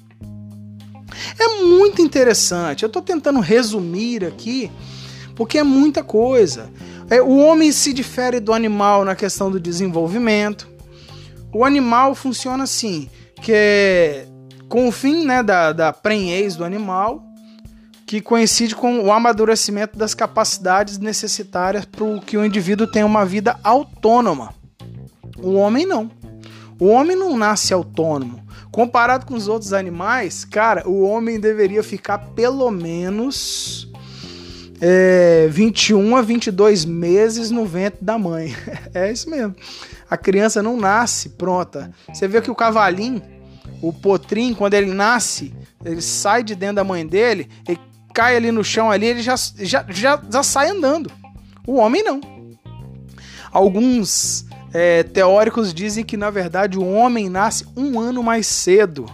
É 1.38 1.66
muito 1.66 2.02
interessante. 2.02 2.84
Eu 2.84 2.88
estou 2.88 3.02
tentando 3.02 3.42
resumir 3.42 4.24
aqui, 4.24 4.72
porque 5.36 5.58
é 5.58 5.64
muita 5.64 6.02
coisa. 6.02 6.72
É, 7.10 7.22
o 7.22 7.38
homem 7.38 7.72
se 7.72 7.94
difere 7.94 8.40
do 8.40 8.54
animal 8.54 9.06
na 9.06 9.16
questão 9.16 9.50
do 9.50 9.60
desenvolvimento. 9.60 10.68
O 11.54 11.64
animal 11.64 12.14
funciona 12.14 12.64
assim, 12.64 13.10
que 13.42 13.52
é 13.54 14.28
com 14.68 14.88
o 14.88 14.92
fim 14.92 15.26
né, 15.26 15.42
da, 15.42 15.72
da 15.72 15.94
prenhez 15.94 16.58
do 16.58 16.66
animal, 16.66 17.24
que 18.06 18.22
coincide 18.22 18.76
com 18.76 19.00
o 19.00 19.12
amadurecimento 19.12 19.98
das 19.98 20.14
capacidades 20.14 20.98
necessárias 20.98 21.86
para 21.86 22.20
que 22.20 22.38
o 22.38 22.46
indivíduo 22.46 22.88
tenha 22.88 23.06
uma 23.06 23.26
vida 23.26 23.58
autônoma. 23.64 24.54
O 25.38 25.54
homem 25.54 25.86
não. 25.86 26.12
O 26.80 26.88
homem 26.88 27.16
não 27.16 27.38
nasce 27.38 27.74
autônomo. 27.74 28.46
Comparado 28.72 29.26
com 29.26 29.34
os 29.34 29.48
outros 29.48 29.74
animais, 29.74 30.46
cara, 30.46 30.88
o 30.88 31.02
homem 31.02 31.40
deveria 31.40 31.82
ficar 31.82 32.20
pelo 32.20 32.70
menos 32.70 33.87
é, 34.82 35.48
21 35.50 36.16
a 36.16 36.22
22 36.22 36.86
meses 36.86 37.52
no 37.52 37.66
ventre 37.66 38.04
da 38.04 38.18
mãe. 38.18 38.56
É 38.94 39.12
isso 39.12 39.30
mesmo. 39.30 39.56
A 40.10 40.18
criança 40.18 40.64
não 40.64 40.78
nasce 40.78 41.30
pronta. 41.30 41.92
Você 42.12 42.28
vê 42.28 42.42
que 42.42 42.50
o 42.50 42.56
cavalinho, 42.56 43.22
o 43.82 43.94
potrinho, 43.94 44.56
quando 44.56 44.74
ele 44.74 44.92
nasce, 44.92 45.54
ele 45.86 46.02
sai 46.02 46.44
de 46.44 46.56
dentro 46.56 46.78
da 46.78 46.84
mãe 46.84 47.06
dele, 47.06 47.48
ele 47.68 47.80
cai 48.14 48.36
ali 48.36 48.52
no 48.52 48.64
chão 48.64 48.90
ali, 48.90 49.06
ele 49.06 49.22
já, 49.22 49.36
já, 49.60 49.86
já, 49.90 50.20
já 50.32 50.42
sai 50.42 50.70
andando. 50.70 51.12
O 51.68 51.76
homem 51.76 52.04
não. 52.04 52.20
Alguns 53.52 54.46
é, 54.74 55.04
teóricos 55.04 55.74
dizem 55.74 56.04
que, 56.04 56.18
na 56.18 56.30
verdade, 56.30 56.78
o 56.78 56.88
homem 56.88 57.30
nasce 57.30 57.66
um 57.76 58.00
ano 58.00 58.24
mais 58.24 58.48
cedo. 58.48 59.06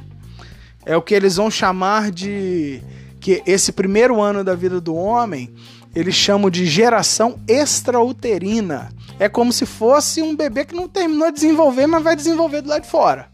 É 0.86 0.96
o 0.96 1.01
que 1.01 1.13
eles 1.13 1.36
vão 1.36 1.50
chamar 1.50 2.12
de. 2.12 2.82
Que 3.24 3.42
esse 3.46 3.72
primeiro 3.72 4.22
ano 4.22 4.44
da 4.44 4.53
vida 4.53 4.82
do 4.82 4.94
homem 4.94 5.56
eles 5.96 6.13
chamam 6.13 6.50
de 6.50 6.65
geração 6.65 7.39
extrauterina. 7.48 8.89
É 9.18 9.30
como 9.30 9.53
se 9.53 9.65
fosse 9.65 10.22
um 10.22 10.36
bebê 10.36 10.65
que 10.65 10.75
não 10.75 10.89
terminou 10.89 11.30
de 11.30 11.36
desenvolver, 11.36 11.88
mas 11.88 12.03
vai 12.03 12.18
desenvolver 12.18 12.62
do 12.62 12.68
lado 12.68 12.82
de 12.82 12.89
fora. 12.89 13.30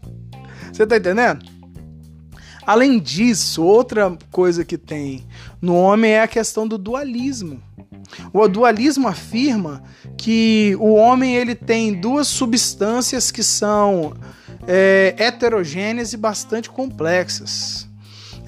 Você 0.72 0.86
tá 0.86 0.96
entendendo? 0.96 1.44
Além 2.64 3.00
disso, 3.00 3.64
outra 3.64 4.16
coisa 4.30 4.64
que 4.64 4.78
tem 4.78 5.26
no 5.60 5.74
homem 5.74 6.12
é 6.12 6.22
a 6.22 6.28
questão 6.28 6.68
do 6.68 6.78
dualismo. 6.78 7.60
O 8.32 8.46
dualismo 8.46 9.08
afirma 9.08 9.82
que 10.16 10.76
o 10.78 10.92
homem 10.92 11.34
ele 11.34 11.56
tem 11.56 12.00
duas 12.00 12.28
substâncias 12.28 13.32
que 13.32 13.42
são 13.42 14.14
é, 14.68 15.16
heterogêneas 15.18 16.12
e 16.12 16.16
bastante 16.16 16.70
complexas. 16.70 17.89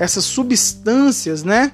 Essas 0.02 0.25
substâncias, 0.25 1.44
né? 1.44 1.71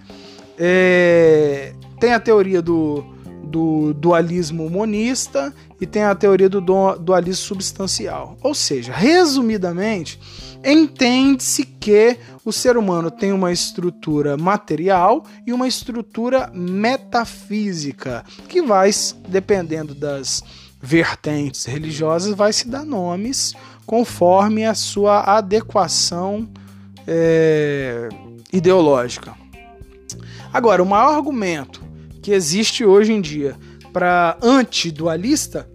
É, 0.58 1.72
tem 1.98 2.12
a 2.12 2.20
teoria 2.20 2.60
do, 2.60 3.02
do 3.42 3.94
dualismo 3.94 4.68
monista 4.68 5.50
e 5.80 5.86
tem 5.86 6.02
a 6.02 6.14
teoria 6.14 6.46
do 6.46 6.60
dualismo 6.60 7.42
substancial. 7.42 8.36
Ou 8.42 8.54
seja, 8.54 8.92
resumidamente, 8.92 10.20
entende-se 10.62 11.64
que 11.64 12.18
o 12.44 12.52
ser 12.52 12.76
humano 12.76 13.10
tem 13.10 13.32
uma 13.32 13.50
estrutura 13.50 14.36
material 14.36 15.24
e 15.46 15.52
uma 15.54 15.66
estrutura 15.66 16.50
metafísica, 16.52 18.26
que 18.46 18.60
vai, 18.60 18.90
dependendo 19.26 19.94
das 19.94 20.42
vertentes 20.82 21.64
religiosas, 21.64 22.34
vai 22.34 22.52
se 22.52 22.68
dar 22.68 22.84
nomes 22.84 23.54
conforme 23.86 24.66
a 24.66 24.74
sua 24.74 25.22
adequação 25.22 26.46
é, 27.10 28.10
ideológica. 28.52 29.34
Agora, 30.52 30.82
o 30.82 30.86
maior 30.86 31.16
argumento 31.16 31.82
que 32.22 32.32
existe 32.32 32.84
hoje 32.84 33.12
em 33.12 33.20
dia 33.20 33.56
para 33.92 34.36
antidualista 34.42 35.68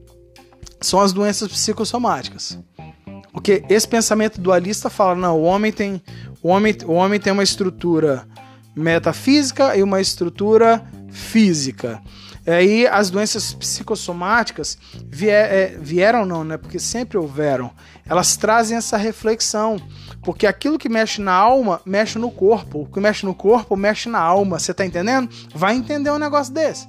são 0.80 1.00
as 1.00 1.12
doenças 1.12 1.48
psicossomáticas. 1.48 2.60
Porque 3.32 3.64
esse 3.68 3.88
pensamento 3.88 4.40
dualista 4.40 4.92
fala, 4.92 5.16
não, 5.16 5.40
o 5.40 5.44
homem 5.44 5.72
tem, 5.72 6.00
o 6.42 6.50
homem, 6.50 6.76
o 6.86 6.94
homem 6.94 7.20
tem 7.20 7.34
uma 7.34 7.44
estrutura 7.44 8.28
metafísica 8.76 9.76
e 9.76 9.82
uma 9.82 10.00
estrutura 10.00 10.86
física. 11.10 12.00
Aí 12.46 12.86
as 12.86 13.10
doenças 13.10 13.54
psicossomáticas 13.54 14.78
vier, 15.08 15.52
é, 15.52 15.78
vieram 15.80 16.26
não, 16.26 16.44
né? 16.44 16.58
Porque 16.58 16.78
sempre 16.78 17.18
houveram. 17.18 17.72
Elas 18.06 18.36
trazem 18.36 18.78
essa 18.78 18.98
reflexão, 18.98 19.78
porque 20.24 20.48
aquilo 20.48 20.78
que 20.78 20.90
mexe 20.90 21.22
na 21.22 21.34
alma 21.34 21.82
mexe 21.86 22.18
no 22.18 22.32
corpo, 22.32 22.82
o 22.82 22.86
que 22.86 23.00
mexe 23.00 23.26
no 23.26 23.36
corpo 23.36 23.76
mexe 23.76 24.10
na 24.10 24.20
alma. 24.20 24.60
Você 24.60 24.74
tá 24.74 24.86
entendendo? 24.86 25.30
Vai 25.54 25.76
entender 25.76 26.12
um 26.12 26.18
negócio 26.18 26.54
desse. 26.54 26.88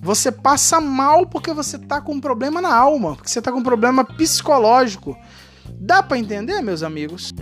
Você 0.00 0.30
passa 0.30 0.80
mal 0.80 1.26
porque 1.26 1.52
você 1.52 1.78
tá 1.78 2.00
com 2.00 2.12
um 2.14 2.20
problema 2.20 2.60
na 2.60 2.74
alma, 2.74 3.16
porque 3.16 3.28
você 3.28 3.42
tá 3.42 3.50
com 3.50 3.58
um 3.58 3.64
problema 3.64 4.04
psicológico. 4.04 5.16
Dá 5.80 6.02
para 6.02 6.18
entender, 6.18 6.62
meus 6.62 6.82
amigos? 6.82 7.32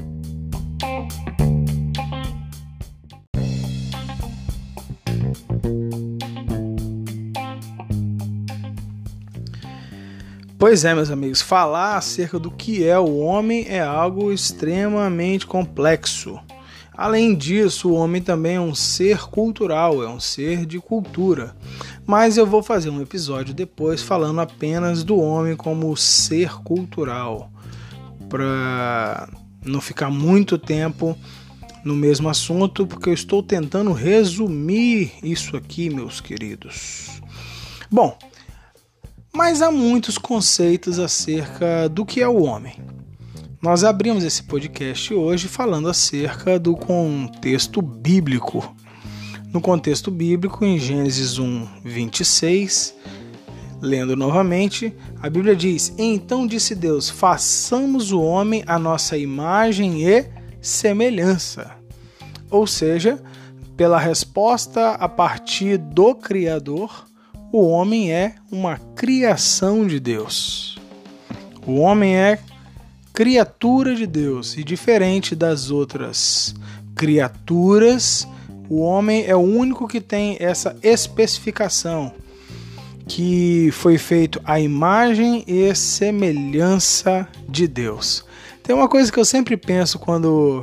Pois 10.68 10.84
é, 10.84 10.92
meus 10.92 11.12
amigos, 11.12 11.40
falar 11.40 11.96
acerca 11.96 12.40
do 12.40 12.50
que 12.50 12.84
é 12.84 12.98
o 12.98 13.18
homem 13.18 13.66
é 13.68 13.80
algo 13.80 14.32
extremamente 14.32 15.46
complexo. 15.46 16.40
Além 16.92 17.36
disso, 17.36 17.88
o 17.88 17.94
homem 17.94 18.20
também 18.20 18.56
é 18.56 18.60
um 18.60 18.74
ser 18.74 19.28
cultural, 19.28 20.02
é 20.02 20.08
um 20.08 20.18
ser 20.18 20.66
de 20.66 20.80
cultura. 20.80 21.54
Mas 22.04 22.36
eu 22.36 22.44
vou 22.44 22.64
fazer 22.64 22.90
um 22.90 23.00
episódio 23.00 23.54
depois 23.54 24.02
falando 24.02 24.40
apenas 24.40 25.04
do 25.04 25.16
homem 25.18 25.54
como 25.54 25.96
ser 25.96 26.52
cultural 26.64 27.48
para 28.28 29.28
não 29.64 29.80
ficar 29.80 30.10
muito 30.10 30.58
tempo 30.58 31.16
no 31.84 31.94
mesmo 31.94 32.28
assunto, 32.28 32.84
porque 32.88 33.08
eu 33.08 33.14
estou 33.14 33.40
tentando 33.40 33.92
resumir 33.92 35.12
isso 35.22 35.56
aqui, 35.56 35.88
meus 35.88 36.20
queridos. 36.20 37.22
Bom, 37.88 38.18
mas 39.36 39.60
há 39.60 39.70
muitos 39.70 40.16
conceitos 40.16 40.98
acerca 40.98 41.90
do 41.90 42.06
que 42.06 42.22
é 42.22 42.28
o 42.28 42.42
homem. 42.42 42.80
Nós 43.60 43.84
abrimos 43.84 44.24
esse 44.24 44.42
podcast 44.42 45.12
hoje 45.12 45.46
falando 45.46 45.90
acerca 45.90 46.58
do 46.58 46.74
contexto 46.74 47.82
bíblico. 47.82 48.74
No 49.52 49.60
contexto 49.60 50.10
bíblico, 50.10 50.64
em 50.64 50.78
Gênesis 50.78 51.38
1, 51.38 51.68
26, 51.84 52.94
Lendo 53.82 54.16
novamente, 54.16 54.96
a 55.20 55.28
Bíblia 55.28 55.54
diz: 55.54 55.92
Então 55.98 56.46
disse 56.46 56.74
Deus: 56.74 57.10
façamos 57.10 58.12
o 58.12 58.22
homem 58.22 58.64
a 58.66 58.78
nossa 58.78 59.18
imagem 59.18 60.08
e 60.08 60.24
semelhança. 60.62 61.72
Ou 62.50 62.66
seja, 62.66 63.22
pela 63.76 63.98
resposta 63.98 64.92
a 64.92 65.06
partir 65.06 65.76
do 65.76 66.14
Criador, 66.14 67.04
o 67.56 67.68
homem 67.68 68.12
é 68.12 68.34
uma 68.52 68.76
criação 68.94 69.86
de 69.86 69.98
Deus. 69.98 70.78
O 71.66 71.76
homem 71.76 72.14
é 72.14 72.38
criatura 73.14 73.94
de 73.94 74.06
Deus 74.06 74.58
e 74.58 74.62
diferente 74.62 75.34
das 75.34 75.70
outras 75.70 76.54
criaturas, 76.94 78.28
o 78.68 78.80
homem 78.80 79.24
é 79.26 79.34
o 79.34 79.38
único 79.38 79.88
que 79.88 80.02
tem 80.02 80.36
essa 80.38 80.76
especificação 80.82 82.12
que 83.08 83.70
foi 83.72 83.96
feito 83.96 84.38
a 84.44 84.60
imagem 84.60 85.42
e 85.46 85.74
semelhança 85.74 87.26
de 87.48 87.66
Deus. 87.66 88.22
Tem 88.62 88.76
uma 88.76 88.86
coisa 88.86 89.10
que 89.10 89.18
eu 89.18 89.24
sempre 89.24 89.56
penso 89.56 89.98
quando 89.98 90.62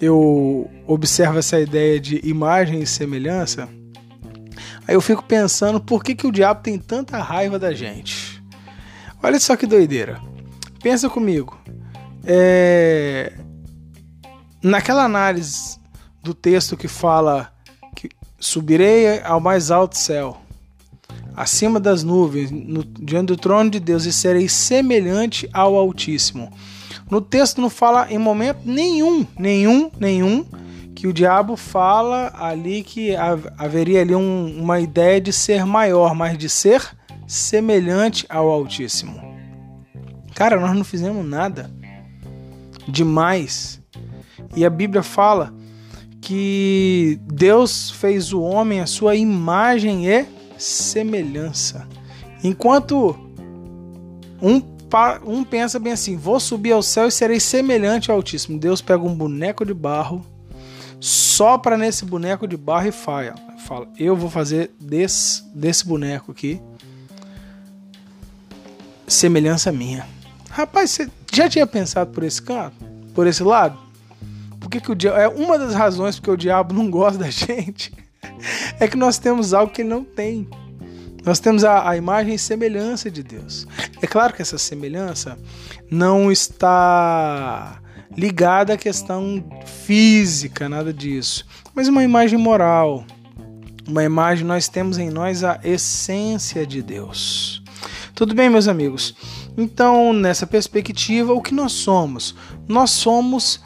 eu 0.00 0.70
observo 0.86 1.38
essa 1.38 1.60
ideia 1.60 2.00
de 2.00 2.26
imagem 2.26 2.80
e 2.80 2.86
semelhança. 2.86 3.68
Aí 4.86 4.94
eu 4.94 5.00
fico 5.00 5.22
pensando 5.22 5.80
por 5.80 6.04
que, 6.04 6.14
que 6.14 6.26
o 6.26 6.32
diabo 6.32 6.62
tem 6.62 6.78
tanta 6.78 7.18
raiva 7.18 7.58
da 7.58 7.74
gente. 7.74 8.42
Olha 9.22 9.38
só 9.40 9.56
que 9.56 9.66
doideira. 9.66 10.20
Pensa 10.80 11.10
comigo. 11.10 11.58
É... 12.24 13.32
Naquela 14.62 15.04
análise 15.04 15.78
do 16.22 16.34
texto 16.34 16.76
que 16.76 16.88
fala 16.88 17.52
que 17.94 18.08
subirei 18.38 19.20
ao 19.22 19.40
mais 19.40 19.70
alto 19.70 19.96
céu, 19.96 20.40
acima 21.34 21.78
das 21.78 22.02
nuvens, 22.02 22.50
no, 22.50 22.84
diante 22.84 23.28
do 23.28 23.36
trono 23.36 23.70
de 23.70 23.80
Deus, 23.80 24.04
e 24.04 24.12
serei 24.12 24.48
semelhante 24.48 25.48
ao 25.52 25.74
Altíssimo. 25.74 26.52
No 27.10 27.20
texto 27.20 27.60
não 27.60 27.70
fala 27.70 28.10
em 28.10 28.18
momento 28.18 28.60
nenhum, 28.64 29.26
nenhum, 29.38 29.90
nenhum, 29.98 30.44
que 30.96 31.06
o 31.06 31.12
diabo 31.12 31.56
fala 31.56 32.32
ali 32.34 32.82
que 32.82 33.14
haveria 33.58 34.00
ali 34.00 34.14
um, 34.14 34.62
uma 34.62 34.80
ideia 34.80 35.20
de 35.20 35.30
ser 35.30 35.66
maior, 35.66 36.14
mas 36.14 36.38
de 36.38 36.48
ser 36.48 36.82
semelhante 37.26 38.24
ao 38.30 38.48
Altíssimo. 38.48 39.20
Cara, 40.34 40.58
nós 40.58 40.74
não 40.74 40.82
fizemos 40.82 41.24
nada 41.24 41.70
demais. 42.88 43.78
E 44.56 44.64
a 44.64 44.70
Bíblia 44.70 45.02
fala 45.02 45.54
que 46.22 47.20
Deus 47.26 47.90
fez 47.90 48.32
o 48.32 48.40
homem 48.40 48.80
a 48.80 48.86
sua 48.86 49.14
imagem 49.14 50.08
e 50.08 50.24
semelhança. 50.56 51.86
Enquanto 52.42 53.14
um, 54.40 54.62
um 55.26 55.44
pensa 55.44 55.78
bem 55.78 55.92
assim: 55.92 56.16
vou 56.16 56.40
subir 56.40 56.72
ao 56.72 56.82
céu 56.82 57.06
e 57.06 57.12
serei 57.12 57.38
semelhante 57.38 58.10
ao 58.10 58.16
Altíssimo. 58.16 58.58
Deus 58.58 58.80
pega 58.80 59.04
um 59.04 59.14
boneco 59.14 59.62
de 59.62 59.74
barro, 59.74 60.24
sopra 61.00 61.76
nesse 61.76 62.04
boneco 62.04 62.46
de 62.46 62.56
barro 62.56 62.88
e 62.88 62.92
fala: 62.92 63.34
fala 63.66 63.88
eu 63.98 64.16
vou 64.16 64.30
fazer 64.30 64.70
desse, 64.80 65.42
desse 65.54 65.86
boneco 65.86 66.32
aqui 66.32 66.60
semelhança 69.06 69.70
minha. 69.70 70.06
Rapaz, 70.50 70.90
você 70.90 71.10
já 71.32 71.48
tinha 71.48 71.66
pensado 71.66 72.10
por 72.10 72.24
esse 72.24 72.40
canto? 72.42 72.76
Por 73.14 73.26
esse 73.26 73.42
lado? 73.42 73.78
Por 74.60 74.68
que, 74.68 74.80
que 74.80 74.90
o 74.90 74.94
diabo. 74.94 75.18
É 75.18 75.28
uma 75.28 75.58
das 75.58 75.74
razões 75.74 76.16
porque 76.16 76.30
o 76.30 76.36
diabo 76.36 76.74
não 76.74 76.90
gosta 76.90 77.18
da 77.18 77.30
gente. 77.30 77.92
É 78.80 78.88
que 78.88 78.96
nós 78.96 79.18
temos 79.18 79.54
algo 79.54 79.72
que 79.72 79.82
ele 79.82 79.88
não 79.88 80.04
tem. 80.04 80.48
Nós 81.24 81.40
temos 81.40 81.64
a, 81.64 81.88
a 81.88 81.96
imagem 81.96 82.34
e 82.34 82.38
semelhança 82.38 83.10
de 83.10 83.22
Deus. 83.22 83.66
É 84.00 84.06
claro 84.06 84.32
que 84.32 84.42
essa 84.42 84.58
semelhança 84.58 85.38
não 85.90 86.30
está 86.30 87.80
ligada 88.16 88.74
à 88.74 88.76
questão 88.76 89.42
física, 89.64 90.68
nada 90.68 90.92
disso, 90.92 91.46
mas 91.74 91.88
uma 91.88 92.04
imagem 92.04 92.38
moral. 92.38 93.04
Uma 93.88 94.02
imagem, 94.02 94.44
nós 94.44 94.68
temos 94.68 94.98
em 94.98 95.10
nós 95.10 95.44
a 95.44 95.60
essência 95.62 96.66
de 96.66 96.82
Deus. 96.82 97.62
Tudo 98.14 98.34
bem, 98.34 98.50
meus 98.50 98.66
amigos? 98.66 99.14
Então, 99.56 100.12
nessa 100.12 100.46
perspectiva, 100.46 101.32
o 101.32 101.40
que 101.40 101.54
nós 101.54 101.72
somos? 101.72 102.34
Nós 102.66 102.90
somos 102.90 103.62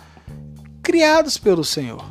criados 0.82 1.38
pelo 1.38 1.64
Senhor. 1.64 2.04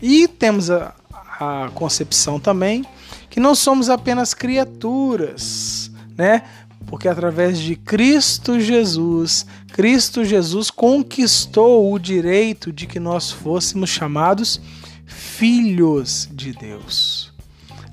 E 0.00 0.26
temos 0.26 0.70
a, 0.70 0.94
a 1.38 1.70
concepção 1.74 2.40
também 2.40 2.84
que 3.28 3.38
não 3.38 3.54
somos 3.54 3.90
apenas 3.90 4.34
criaturas, 4.34 5.90
né? 6.16 6.42
Porque 6.86 7.08
através 7.08 7.58
de 7.58 7.76
Cristo 7.76 8.58
Jesus, 8.58 9.46
Cristo 9.72 10.24
Jesus 10.24 10.70
conquistou 10.70 11.92
o 11.92 11.98
direito 11.98 12.72
de 12.72 12.86
que 12.86 12.98
nós 12.98 13.30
fôssemos 13.30 13.90
chamados 13.90 14.60
filhos 15.06 16.28
de 16.32 16.52
Deus. 16.52 17.32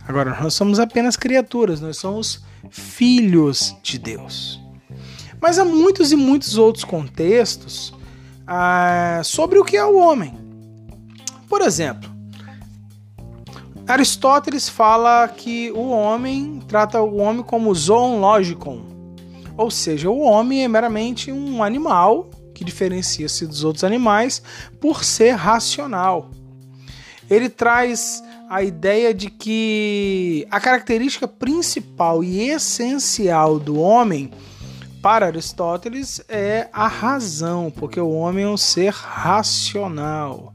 Agora, 0.08 0.38
nós 0.42 0.54
somos 0.54 0.80
apenas 0.80 1.16
criaturas, 1.16 1.82
nós 1.82 1.98
somos 1.98 2.42
filhos 2.70 3.76
de 3.84 4.00
Deus. 4.00 4.60
Mas 5.40 5.60
há 5.60 5.66
muitos 5.66 6.12
e 6.12 6.16
muitos 6.16 6.58
outros 6.58 6.84
contextos 6.84 7.94
ah, 8.46 9.22
sobre 9.24 9.60
o 9.60 9.64
que 9.64 9.78
é 9.78 9.86
o 9.86 9.98
homem. 9.98 10.34
Por 11.48 11.62
exemplo, 11.62 12.10
Aristóteles 13.88 14.68
fala 14.68 15.28
que 15.30 15.72
o 15.72 15.90
homem 15.90 16.62
trata 16.68 17.02
o 17.02 17.18
homem 17.18 17.42
como 17.42 17.74
zoon 17.74 18.22
ou 19.58 19.72
seja, 19.72 20.10
o 20.10 20.20
homem 20.20 20.64
é 20.64 20.68
meramente 20.68 21.32
um 21.32 21.64
animal 21.64 22.30
que 22.54 22.64
diferencia-se 22.64 23.46
dos 23.48 23.64
outros 23.64 23.84
animais 23.84 24.42
por 24.80 25.04
ser 25.04 25.32
racional. 25.32 26.30
Ele 27.30 27.50
traz 27.50 28.24
a 28.50 28.62
ideia 28.62 29.14
de 29.14 29.30
que 29.30 30.48
a 30.52 30.60
característica 30.60 31.28
principal 31.28 32.24
e 32.24 32.50
essencial 32.50 33.60
do 33.60 33.80
homem 33.80 34.32
para 35.02 35.26
Aristóteles 35.26 36.22
é 36.30 36.70
a 36.72 36.88
razão, 36.88 37.72
porque 37.72 38.00
o 38.00 38.12
homem 38.12 38.46
é 38.46 38.48
um 38.48 38.58
ser 38.58 38.94
racional, 38.94 40.54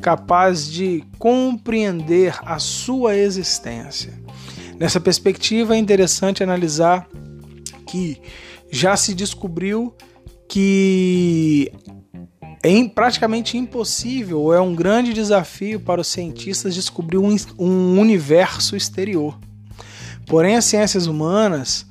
capaz 0.00 0.66
de 0.70 1.04
compreender 1.18 2.38
a 2.44 2.58
sua 2.58 3.16
existência. 3.16 4.12
Nessa 4.78 5.00
perspectiva 5.00 5.74
é 5.74 5.78
interessante 5.78 6.42
analisar 6.42 7.08
que 7.86 8.20
já 8.70 8.96
se 8.96 9.14
descobriu 9.14 9.94
que 10.48 11.72
é 12.62 12.88
praticamente 12.88 13.56
impossível, 13.56 14.40
ou 14.40 14.54
é 14.54 14.60
um 14.60 14.74
grande 14.74 15.12
desafio 15.12 15.80
para 15.80 16.00
os 16.00 16.08
cientistas 16.08 16.74
descobrir 16.74 17.18
um, 17.18 18.00
universo 18.00 18.76
exterior. 18.76 19.38
Porém, 20.26 20.56
as 20.56 20.64
ciências 20.64 21.06
humanas 21.06 21.86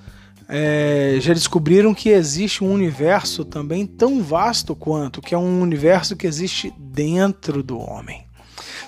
é, 0.50 1.18
já 1.20 1.34
descobriram 1.34 1.94
que 1.94 2.10
existe 2.10 2.64
um 2.64 2.72
universo 2.72 3.44
também 3.44 3.86
tão 3.86 4.22
vasto 4.22 4.76
quanto, 4.76 5.22
que 5.22 5.36
é 5.36 5.38
um 5.38 5.62
universo 5.62 6.16
que 6.16 6.26
existe 6.26 6.74
dentro 6.78 7.62
do 7.62 7.80
homem. 7.80 8.26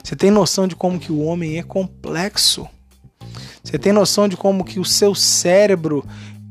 Você 0.03 0.15
tem 0.15 0.31
noção 0.31 0.67
de 0.67 0.75
como 0.75 0.99
que 0.99 1.11
o 1.11 1.19
homem 1.19 1.57
é 1.57 1.63
complexo? 1.63 2.67
Você 3.63 3.77
tem 3.77 3.91
noção 3.91 4.27
de 4.27 4.37
como 4.37 4.63
que 4.63 4.79
o 4.79 4.85
seu 4.85 5.13
cérebro 5.13 6.05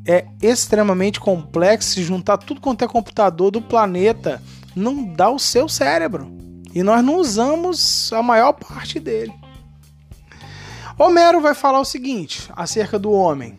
é 0.07 0.27
extremamente 0.43 1.19
complexo 1.19 1.91
se 1.91 2.03
juntar 2.03 2.39
tudo 2.39 2.61
quanto 2.61 2.85
é 2.85 2.89
computador 2.89 3.51
do 3.51 3.61
planeta 3.61 4.43
não 4.75 5.05
dá 5.05 5.29
o 5.31 5.39
seu 5.39 5.69
cérebro. 5.69 6.31
E 6.75 6.83
nós 6.83 7.05
não 7.05 7.17
usamos 7.17 8.13
a 8.13 8.23
maior 8.23 8.53
parte 8.53 9.01
dele. 9.01 9.33
Homero 10.99 11.41
vai 11.41 11.55
falar 11.55 11.81
o 11.81 11.85
seguinte 11.85 12.49
acerca 12.55 12.99
do 12.99 13.11
homem. 13.11 13.59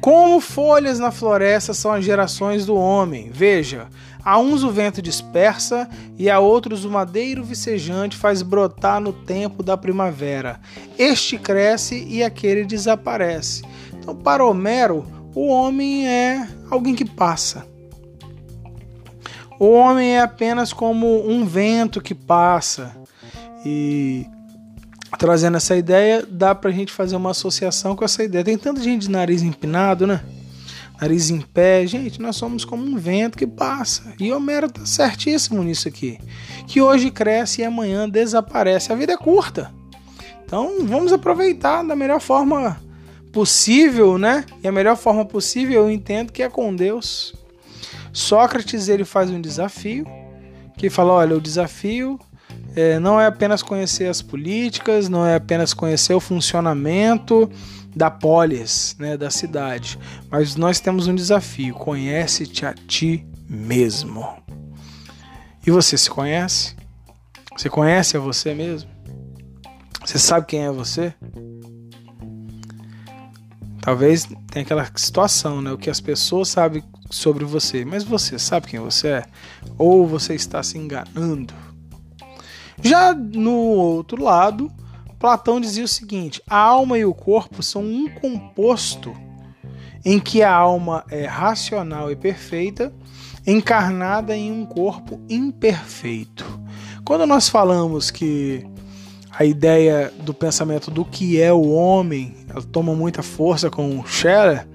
Como 0.00 0.40
folhas 0.40 0.98
na 0.98 1.10
floresta 1.10 1.72
são 1.72 1.92
as 1.92 2.04
gerações 2.04 2.66
do 2.66 2.74
homem. 2.74 3.30
Veja, 3.32 3.88
a 4.24 4.38
uns 4.38 4.62
o 4.62 4.70
vento 4.70 5.02
dispersa 5.02 5.88
e 6.18 6.30
a 6.30 6.38
outros 6.38 6.84
o 6.84 6.90
madeiro 6.90 7.42
vicejante 7.42 8.16
faz 8.16 8.42
brotar 8.42 9.00
no 9.00 9.12
tempo 9.12 9.62
da 9.62 9.76
primavera. 9.76 10.60
Este 10.98 11.38
cresce 11.38 12.04
e 12.08 12.22
aquele 12.22 12.64
desaparece. 12.64 13.62
Então, 13.92 14.14
para 14.14 14.44
Homero, 14.44 15.04
o 15.34 15.48
homem 15.48 16.06
é 16.08 16.48
alguém 16.70 16.94
que 16.94 17.04
passa. 17.04 17.66
O 19.58 19.70
homem 19.70 20.16
é 20.16 20.20
apenas 20.20 20.72
como 20.72 21.28
um 21.28 21.44
vento 21.44 22.00
que 22.00 22.14
passa. 22.14 22.96
E 23.64 24.26
trazendo 25.22 25.56
essa 25.56 25.76
ideia, 25.76 26.26
dá 26.28 26.52
pra 26.52 26.72
gente 26.72 26.92
fazer 26.92 27.14
uma 27.14 27.30
associação 27.30 27.94
com 27.94 28.04
essa 28.04 28.24
ideia. 28.24 28.42
Tem 28.44 28.58
tanta 28.58 28.82
gente 28.82 29.02
de 29.02 29.10
nariz 29.12 29.40
empinado, 29.40 30.04
né? 30.04 30.20
Nariz 31.00 31.30
em 31.30 31.40
pé. 31.40 31.86
Gente, 31.86 32.20
nós 32.20 32.34
somos 32.34 32.64
como 32.64 32.82
um 32.82 32.96
vento 32.96 33.38
que 33.38 33.46
passa. 33.46 34.14
E 34.18 34.32
Homero 34.32 34.68
tá 34.68 34.84
certíssimo 34.84 35.62
nisso 35.62 35.86
aqui. 35.86 36.18
Que 36.66 36.82
hoje 36.82 37.08
cresce 37.12 37.60
e 37.60 37.64
amanhã 37.64 38.08
desaparece. 38.08 38.92
A 38.92 38.96
vida 38.96 39.12
é 39.12 39.16
curta. 39.16 39.72
Então 40.44 40.84
vamos 40.86 41.12
aproveitar 41.12 41.84
da 41.84 41.94
melhor 41.94 42.20
forma 42.20 42.82
possível, 43.32 44.18
né? 44.18 44.44
E 44.60 44.66
a 44.66 44.72
melhor 44.72 44.96
forma 44.96 45.24
possível 45.24 45.84
eu 45.84 45.90
entendo 45.90 46.32
que 46.32 46.42
é 46.42 46.48
com 46.48 46.74
Deus. 46.74 47.32
Sócrates 48.12 48.88
ele 48.88 49.04
faz 49.04 49.30
um 49.30 49.40
desafio 49.40 50.04
que 50.76 50.90
fala: 50.90 51.12
olha, 51.12 51.36
o 51.36 51.40
desafio 51.40 52.18
é, 52.74 52.98
não 52.98 53.20
é 53.20 53.26
apenas 53.26 53.62
conhecer 53.62 54.06
as 54.06 54.22
políticas, 54.22 55.08
não 55.08 55.26
é 55.26 55.36
apenas 55.36 55.74
conhecer 55.74 56.14
o 56.14 56.20
funcionamento 56.20 57.50
da 57.94 58.10
polis, 58.10 58.96
né, 58.98 59.16
da 59.16 59.30
cidade, 59.30 59.98
mas 60.30 60.56
nós 60.56 60.80
temos 60.80 61.06
um 61.06 61.14
desafio: 61.14 61.74
conhece-te 61.74 62.64
a 62.64 62.72
ti 62.72 63.26
mesmo. 63.48 64.26
E 65.66 65.70
você 65.70 65.96
se 65.96 66.10
conhece? 66.10 66.74
Você 67.56 67.68
conhece 67.68 68.16
a 68.16 68.20
você 68.20 68.54
mesmo? 68.54 68.90
Você 70.04 70.18
sabe 70.18 70.46
quem 70.46 70.64
é 70.64 70.70
você? 70.70 71.14
Talvez 73.80 74.28
tenha 74.50 74.64
aquela 74.64 74.88
situação, 74.96 75.60
né? 75.60 75.70
O 75.70 75.78
que 75.78 75.90
as 75.90 76.00
pessoas 76.00 76.48
sabem 76.48 76.82
sobre 77.10 77.44
você, 77.44 77.84
mas 77.84 78.04
você 78.04 78.38
sabe 78.38 78.68
quem 78.68 78.80
você 78.80 79.08
é? 79.08 79.24
Ou 79.76 80.06
você 80.06 80.34
está 80.34 80.62
se 80.62 80.78
enganando? 80.78 81.54
Já 82.82 83.14
no 83.14 83.52
outro 83.52 84.22
lado, 84.22 84.70
Platão 85.18 85.60
dizia 85.60 85.84
o 85.84 85.88
seguinte: 85.88 86.42
a 86.48 86.58
alma 86.58 86.98
e 86.98 87.04
o 87.04 87.14
corpo 87.14 87.62
são 87.62 87.82
um 87.82 88.08
composto 88.08 89.14
em 90.04 90.18
que 90.18 90.42
a 90.42 90.52
alma 90.52 91.04
é 91.08 91.24
racional 91.24 92.10
e 92.10 92.16
perfeita, 92.16 92.92
encarnada 93.46 94.36
em 94.36 94.50
um 94.50 94.66
corpo 94.66 95.20
imperfeito. 95.30 96.44
Quando 97.04 97.24
nós 97.24 97.48
falamos 97.48 98.10
que 98.10 98.66
a 99.30 99.44
ideia 99.44 100.12
do 100.20 100.34
pensamento 100.34 100.90
do 100.90 101.04
que 101.04 101.40
é 101.40 101.52
o 101.52 101.70
homem, 101.70 102.34
toma 102.70 102.94
muita 102.94 103.22
força 103.22 103.70
com 103.70 104.04
Scheller. 104.04 104.66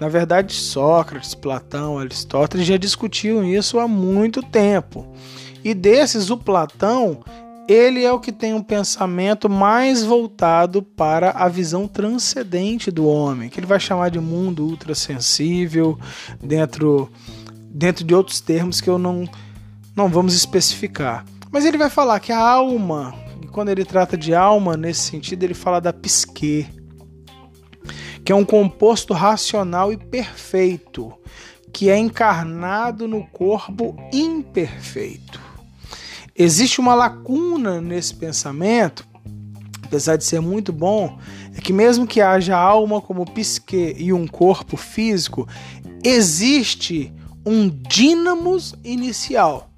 Na 0.00 0.08
verdade, 0.08 0.54
Sócrates, 0.54 1.34
Platão, 1.34 1.98
Aristóteles 1.98 2.66
já 2.66 2.78
discutiam 2.78 3.44
isso 3.44 3.78
há 3.78 3.86
muito 3.86 4.42
tempo. 4.42 5.06
E 5.62 5.74
desses, 5.74 6.30
o 6.30 6.38
Platão, 6.38 7.20
ele 7.68 8.04
é 8.04 8.12
o 8.12 8.20
que 8.20 8.32
tem 8.32 8.54
um 8.54 8.62
pensamento 8.62 9.48
mais 9.48 10.04
voltado 10.04 10.82
para 10.82 11.30
a 11.30 11.48
visão 11.48 11.86
transcendente 11.86 12.90
do 12.90 13.06
homem, 13.06 13.48
que 13.48 13.60
ele 13.60 13.66
vai 13.66 13.78
chamar 13.78 14.10
de 14.10 14.20
mundo 14.20 14.64
ultrassensível, 14.64 15.98
dentro, 16.42 17.10
dentro 17.70 18.04
de 18.04 18.14
outros 18.14 18.40
termos 18.40 18.80
que 18.80 18.90
eu 18.90 18.98
não, 18.98 19.28
não 19.94 20.08
vamos 20.08 20.34
especificar. 20.34 21.24
Mas 21.50 21.64
ele 21.64 21.78
vai 21.78 21.90
falar 21.90 22.20
que 22.20 22.32
a 22.32 22.38
alma 22.38 23.14
quando 23.50 23.68
ele 23.68 23.84
trata 23.84 24.16
de 24.16 24.34
alma, 24.34 24.76
nesse 24.76 25.00
sentido, 25.00 25.42
ele 25.42 25.54
fala 25.54 25.80
da 25.80 25.92
psique, 25.92 26.68
que 28.24 28.32
é 28.32 28.34
um 28.34 28.44
composto 28.44 29.12
racional 29.12 29.92
e 29.92 29.96
perfeito, 29.96 31.12
que 31.72 31.90
é 31.90 31.98
encarnado 31.98 33.06
no 33.08 33.26
corpo 33.26 33.96
imperfeito. 34.12 35.29
Existe 36.42 36.80
uma 36.80 36.94
lacuna 36.94 37.80
nesse 37.80 38.14
pensamento, 38.14 39.06
apesar 39.84 40.16
de 40.16 40.24
ser 40.24 40.40
muito 40.40 40.72
bom, 40.72 41.18
é 41.54 41.60
que 41.60 41.72
mesmo 41.72 42.06
que 42.06 42.20
haja 42.20 42.56
alma 42.56 43.00
como 43.00 43.30
psique 43.30 43.94
e 43.98 44.12
um 44.12 44.26
corpo 44.26 44.76
físico, 44.76 45.46
existe 46.02 47.12
um 47.44 47.68
dínamos 47.68 48.74
inicial 48.84 49.70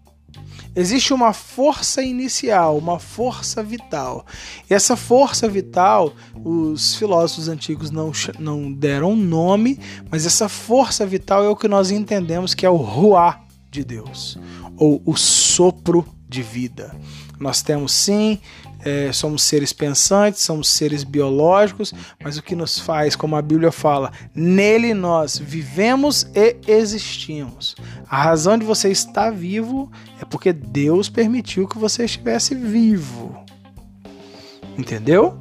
Existe 0.75 1.13
uma 1.13 1.35
força 1.35 2.03
inicial, 2.03 2.79
uma 2.79 2.99
força 2.99 3.63
vital. 3.63 4.25
E 4.71 4.73
essa 4.73 4.97
força 4.97 5.47
vital, 5.47 6.15
os 6.43 6.95
filósofos 6.95 7.47
antigos 7.47 7.91
não, 7.91 8.11
não 8.39 8.73
deram 8.73 9.15
nome, 9.15 9.79
mas 10.11 10.25
essa 10.25 10.49
força 10.49 11.05
vital 11.05 11.45
é 11.45 11.49
o 11.49 11.57
que 11.57 11.69
nós 11.69 11.91
entendemos 11.91 12.55
que 12.55 12.65
é 12.65 12.71
o 12.71 12.77
ruá 12.77 13.43
de 13.71 13.85
Deus, 13.85 14.39
ou 14.79 15.03
o 15.05 15.15
sopro 15.15 16.07
de 16.33 16.43
vida. 16.43 16.95
Nós 17.39 17.63
temos 17.63 17.93
sim 17.93 18.41
é, 18.85 19.13
somos 19.13 19.43
seres 19.43 19.73
pensantes, 19.73 20.43
somos 20.43 20.69
seres 20.69 21.05
biológicos, 21.05 21.95
mas 22.23 22.37
o 22.37 22.43
que 22.43 22.57
nos 22.57 22.79
faz, 22.79 23.15
como 23.15 23.37
a 23.37 23.43
Bíblia 23.43 23.71
fala, 23.71 24.13
nele 24.35 24.93
nós 24.93 25.39
vivemos 25.39 26.27
e 26.35 26.57
existimos. 26.67 27.77
A 28.09 28.23
razão 28.23 28.59
de 28.59 28.65
você 28.65 28.91
estar 28.91 29.31
vivo 29.31 29.91
é 30.21 30.25
porque 30.25 30.53
Deus 30.53 31.09
permitiu 31.09 31.69
que 31.69 31.79
você 31.79 32.05
estivesse 32.05 32.55
vivo. 32.55 33.37
Entendeu? 34.77 35.39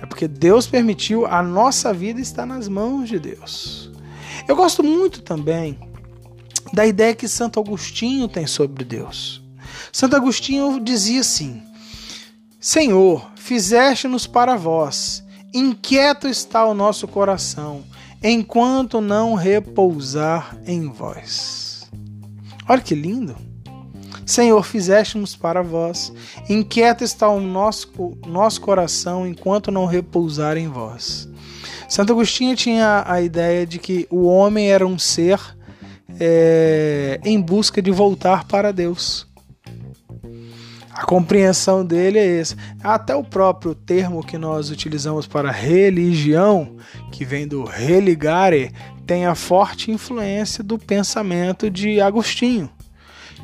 É 0.00 0.06
porque 0.06 0.28
Deus 0.28 0.66
permitiu 0.66 1.26
a 1.26 1.42
nossa 1.42 1.92
vida 1.92 2.20
estar 2.20 2.46
nas 2.46 2.68
mãos 2.68 3.08
de 3.08 3.18
Deus. 3.18 3.90
Eu 4.46 4.54
gosto 4.54 4.82
muito 4.82 5.22
também 5.22 5.78
da 6.72 6.86
ideia 6.86 7.14
que 7.14 7.26
Santo 7.26 7.58
Agostinho 7.58 8.28
tem 8.28 8.46
sobre 8.46 8.84
Deus. 8.84 9.42
Santo 9.92 10.16
Agostinho 10.16 10.80
dizia 10.80 11.20
assim: 11.20 11.62
Senhor, 12.58 13.30
fizeste-nos 13.36 14.26
para 14.26 14.56
vós, 14.56 15.24
inquieto 15.52 16.28
está 16.28 16.64
o 16.66 16.74
nosso 16.74 17.08
coração, 17.08 17.82
enquanto 18.22 19.00
não 19.00 19.34
repousar 19.34 20.56
em 20.66 20.88
vós. 20.88 21.90
Olha 22.68 22.80
que 22.80 22.94
lindo! 22.94 23.34
Senhor, 24.30 24.62
fizeste-nos 24.64 25.34
para 25.34 25.60
vós, 25.60 26.12
inquieto 26.48 27.02
está 27.02 27.28
o 27.28 27.40
nosso, 27.40 27.90
nosso 28.24 28.60
coração 28.60 29.26
enquanto 29.26 29.72
não 29.72 29.86
repousar 29.86 30.56
em 30.56 30.68
vós. 30.68 31.28
Santo 31.88 32.12
Agostinho 32.12 32.54
tinha 32.54 33.02
a 33.04 33.20
ideia 33.20 33.66
de 33.66 33.80
que 33.80 34.06
o 34.08 34.26
homem 34.26 34.70
era 34.70 34.86
um 34.86 34.96
ser 34.96 35.40
é, 36.20 37.18
em 37.24 37.40
busca 37.40 37.82
de 37.82 37.90
voltar 37.90 38.44
para 38.44 38.72
Deus. 38.72 39.26
A 40.92 41.04
compreensão 41.04 41.84
dele 41.84 42.18
é 42.18 42.40
essa. 42.40 42.56
Até 42.82 43.14
o 43.14 43.22
próprio 43.22 43.74
termo 43.74 44.24
que 44.24 44.36
nós 44.36 44.70
utilizamos 44.70 45.26
para 45.26 45.50
religião, 45.50 46.76
que 47.12 47.24
vem 47.24 47.46
do 47.46 47.64
religare, 47.64 48.72
tem 49.06 49.24
a 49.24 49.34
forte 49.34 49.90
influência 49.90 50.64
do 50.64 50.78
pensamento 50.78 51.70
de 51.70 52.00
Agostinho, 52.00 52.68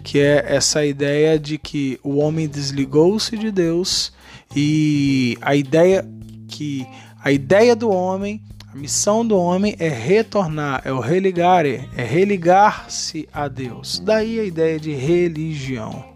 que 0.02 0.18
é 0.18 0.44
essa 0.48 0.84
ideia 0.84 1.38
de 1.38 1.56
que 1.56 1.98
o 2.02 2.18
homem 2.18 2.48
desligou-se 2.48 3.36
de 3.36 3.50
Deus 3.50 4.12
e 4.54 5.38
a 5.40 5.54
ideia 5.54 6.06
que 6.48 6.86
a 7.22 7.32
ideia 7.32 7.74
do 7.74 7.90
homem, 7.90 8.40
a 8.72 8.76
missão 8.76 9.26
do 9.26 9.36
homem 9.36 9.74
é 9.78 9.88
retornar, 9.88 10.82
é 10.84 10.92
o 10.92 11.00
religare, 11.00 11.88
é 11.96 12.04
religar-se 12.04 13.28
a 13.32 13.48
Deus. 13.48 14.00
Daí 14.04 14.38
a 14.38 14.44
ideia 14.44 14.78
de 14.78 14.92
religião 14.92 16.15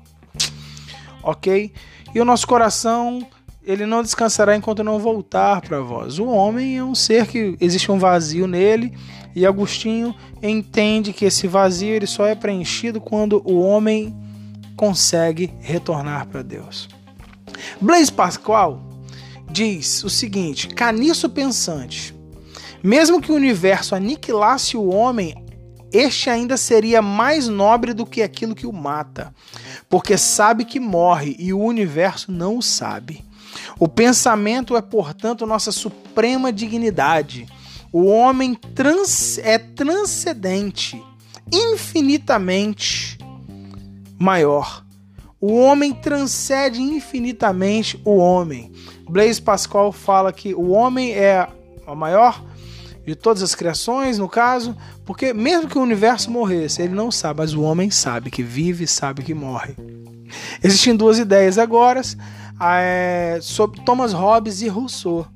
ok? 1.22 1.72
E 2.14 2.20
o 2.20 2.24
nosso 2.24 2.46
coração 2.46 3.26
ele 3.62 3.87
não 3.87 4.02
descansará 4.02 4.56
enquanto 4.56 4.83
não 4.83 4.98
voltar 4.98 5.61
para 5.61 5.80
vós. 5.80 6.18
O 6.18 6.26
homem 6.26 6.78
é 6.78 6.85
um 6.85 6.94
ser 6.94 7.26
que 7.26 7.56
existe 7.61 7.92
um 7.92 7.98
vazio 7.98 8.46
nele 8.46 8.92
e 9.35 9.46
Agostinho 9.46 10.14
entende 10.42 11.12
que 11.12 11.24
esse 11.24 11.46
vazio 11.46 11.94
ele 11.94 12.06
só 12.06 12.26
é 12.26 12.35
preenchido 12.35 13.00
quando 13.00 13.42
o 13.44 13.61
homem 13.61 14.14
consegue 14.76 15.52
retornar 15.61 16.26
para 16.26 16.42
Deus. 16.42 16.88
Blaise 17.80 18.11
Pascal 18.11 18.83
diz 19.50 20.02
o 20.02 20.11
seguinte: 20.11 20.68
caniço 20.68 21.28
pensante. 21.28 22.14
Mesmo 22.83 23.20
que 23.20 23.30
o 23.30 23.35
universo 23.35 23.94
aniquilasse 23.94 24.76
o 24.76 24.88
homem, 24.88 25.35
este 25.92 26.31
ainda 26.31 26.57
seria 26.57 27.03
mais 27.03 27.48
nobre 27.48 27.92
do 27.92 28.07
que 28.07 28.22
aquilo 28.22 28.55
que 28.55 28.66
o 28.66 28.72
mata, 28.72 29.35
porque 29.88 30.16
sabe 30.16 30.64
que 30.64 30.79
morre 30.79 31.37
e 31.38 31.53
o 31.53 31.61
universo 31.61 32.31
não 32.31 32.59
o 32.59 32.62
sabe. 32.62 33.24
O 33.79 33.88
pensamento 33.88 34.76
é, 34.76 34.83
portanto, 34.83 35.46
nossa 35.46 35.72
suprema 35.72 36.53
dignidade. 36.53 37.46
O 37.92 38.05
homem 38.07 38.55
trans 38.55 39.38
é 39.38 39.59
transcendente, 39.59 41.03
infinitamente 41.53 43.18
maior. 44.18 44.85
O 45.40 45.55
homem 45.57 45.92
transcende 45.92 46.81
infinitamente 46.81 48.00
o 48.05 48.16
homem. 48.16 48.70
Blaise 49.09 49.40
Pascal 49.40 49.90
fala 49.90 50.33
que 50.33 50.55
o 50.55 50.70
homem 50.70 51.12
é 51.12 51.48
a 51.87 51.94
maior 51.94 52.44
de 53.06 53.14
todas 53.14 53.42
as 53.42 53.54
criações, 53.54 54.18
no 54.18 54.28
caso, 54.28 54.76
porque 55.04 55.32
mesmo 55.32 55.68
que 55.68 55.78
o 55.78 55.82
universo 55.82 56.30
morresse, 56.30 56.82
ele 56.82 56.94
não 56.94 57.10
sabe, 57.10 57.40
mas 57.40 57.54
o 57.54 57.62
homem 57.62 57.90
sabe 57.90 58.30
que 58.30 58.42
vive, 58.42 58.86
sabe 58.86 59.22
que 59.22 59.34
morre. 59.34 59.74
Existem 60.62 60.94
duas 60.94 61.18
ideias 61.18 61.58
agora 61.58 62.02
é, 62.60 63.38
sobre 63.40 63.80
Thomas 63.82 64.12
Hobbes 64.12 64.62
e 64.62 64.68
Rousseau. 64.68 65.26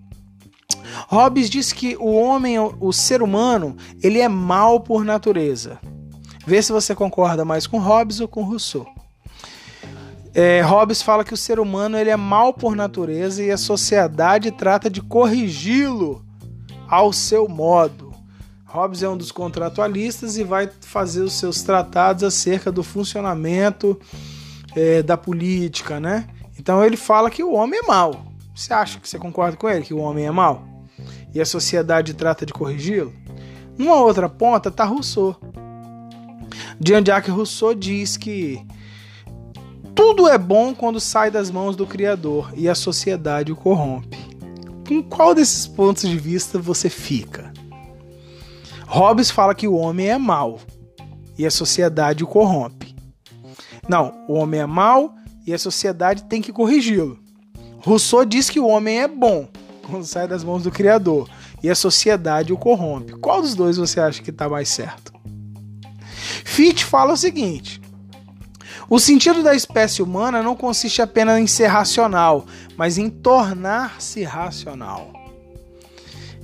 Hobbes 1.09 1.51
diz 1.51 1.73
que 1.73 1.97
o 1.97 2.15
homem, 2.15 2.57
o 2.59 2.93
ser 2.93 3.23
humano, 3.23 3.77
ele 4.03 4.21
é 4.21 4.29
mal 4.29 4.81
por 4.81 5.05
natureza. 5.05 5.79
Vê 6.47 6.63
se 6.63 6.73
você 6.73 6.95
concorda 6.95 7.45
mais 7.45 7.67
com 7.67 7.79
Hobbes 7.79 8.21
ou 8.21 8.29
com 8.29 8.45
Rousseau. 8.45 8.87
É, 10.35 10.61
Hobbes 10.63 11.01
fala 11.01 11.25
que 11.25 11.33
o 11.33 11.37
ser 11.37 11.61
humano 11.61 11.97
ele 11.97 12.11
é 12.11 12.17
mal 12.17 12.53
por 12.53 12.75
natureza 12.75 13.43
e 13.43 13.51
a 13.51 13.57
sociedade 13.57 14.51
trata 14.51 14.91
de 14.91 15.01
corrigi-lo 15.01 16.24
ao 16.95 17.13
seu 17.13 17.49
modo. 17.49 18.15
Hobbes 18.67 19.03
é 19.03 19.09
um 19.09 19.17
dos 19.17 19.33
contratualistas 19.33 20.37
e 20.37 20.45
vai 20.45 20.71
fazer 20.81 21.23
os 21.23 21.33
seus 21.33 21.63
tratados 21.63 22.23
acerca 22.23 22.71
do 22.71 22.85
funcionamento 22.85 23.99
é, 24.77 25.03
da 25.03 25.17
política, 25.17 25.99
né? 25.99 26.29
Então 26.57 26.85
ele 26.85 26.97
fala 26.97 27.31
que 27.31 27.43
o 27.43 27.53
homem 27.53 27.81
é 27.83 27.87
mau. 27.87 28.27
Você 28.55 28.73
acha 28.73 29.01
que 29.01 29.09
você 29.09 29.19
concorda 29.19 29.57
com 29.57 29.69
ele 29.69 29.85
que 29.85 29.93
o 29.93 29.99
homem 29.99 30.27
é 30.27 30.31
mau? 30.31 30.65
E 31.35 31.41
a 31.41 31.47
sociedade 31.47 32.15
trata 32.15 32.47
de 32.47 32.53
corrigi-lo? 32.53 33.13
Numa 33.77 33.97
outra 33.97 34.29
ponta 34.29 34.69
está 34.69 34.85
Rousseau. 34.85 35.37
Jean-Jacques 36.81 37.35
Rousseau 37.35 37.75
diz 37.75 38.17
que 38.17 38.65
tudo 39.97 40.29
é 40.29 40.39
bom 40.39 40.73
quando 40.73 41.01
sai 41.01 41.29
das 41.29 41.51
mãos 41.51 41.75
do 41.75 41.87
Criador 41.87 42.53
e 42.55 42.69
a 42.69 42.75
sociedade 42.75 43.51
o 43.51 43.57
corrompe. 43.57 44.34
Com 44.87 45.03
qual 45.03 45.35
desses 45.35 45.67
pontos 45.67 46.09
de 46.09 46.19
vista 46.19 46.59
você 46.59 46.91
fica? 46.91 47.53
Hobbes 48.87 49.31
fala 49.31 49.55
que 49.55 49.67
o 49.67 49.75
homem 49.75 50.09
é 50.09 50.19
mau 50.19 50.61
e 51.39 51.47
a 51.47 51.51
sociedade 51.51 52.23
o 52.23 52.27
corrompe. 52.27 52.95
Não, 53.89 54.25
o 54.29 54.35
homem 54.35 54.61
é 54.61 54.67
mau 54.67 55.15
e 55.47 55.53
a 55.53 55.59
sociedade 55.59 56.25
tem 56.25 56.41
que 56.41 56.53
corrigi-lo. 56.53 57.19
Rousseau 57.79 58.25
diz 58.25 58.49
que 58.49 58.61
o 58.61 58.67
homem 58.67 59.01
é 59.01 59.09
bom 59.09 59.49
quando 59.87 60.05
sai 60.05 60.27
das 60.27 60.43
mãos 60.43 60.63
do 60.63 60.71
Criador 60.71 61.29
e 61.63 61.71
a 61.71 61.75
sociedade 61.75 62.53
o 62.53 62.59
corrompe. 62.59 63.13
Qual 63.15 63.43
dos 63.43 63.55
dois 63.55 63.77
você 63.77 64.01
acha 64.01 64.23
que 64.23 64.31
está 64.31 64.49
mais 64.49 64.69
certo? 64.69 65.13
Fichte 66.45 66.85
fala 66.85 67.15
o 67.15 67.17
seguinte: 67.17 67.81
o 68.89 68.99
sentido 68.99 69.43
da 69.43 69.55
espécie 69.55 70.03
humana 70.03 70.43
não 70.43 70.55
consiste 70.55 71.01
apenas 71.01 71.39
em 71.39 71.47
ser 71.47 71.67
racional, 71.67 72.47
mas 72.77 72.99
em 72.99 73.09
tornar-se 73.09 74.23
racional. 74.23 75.13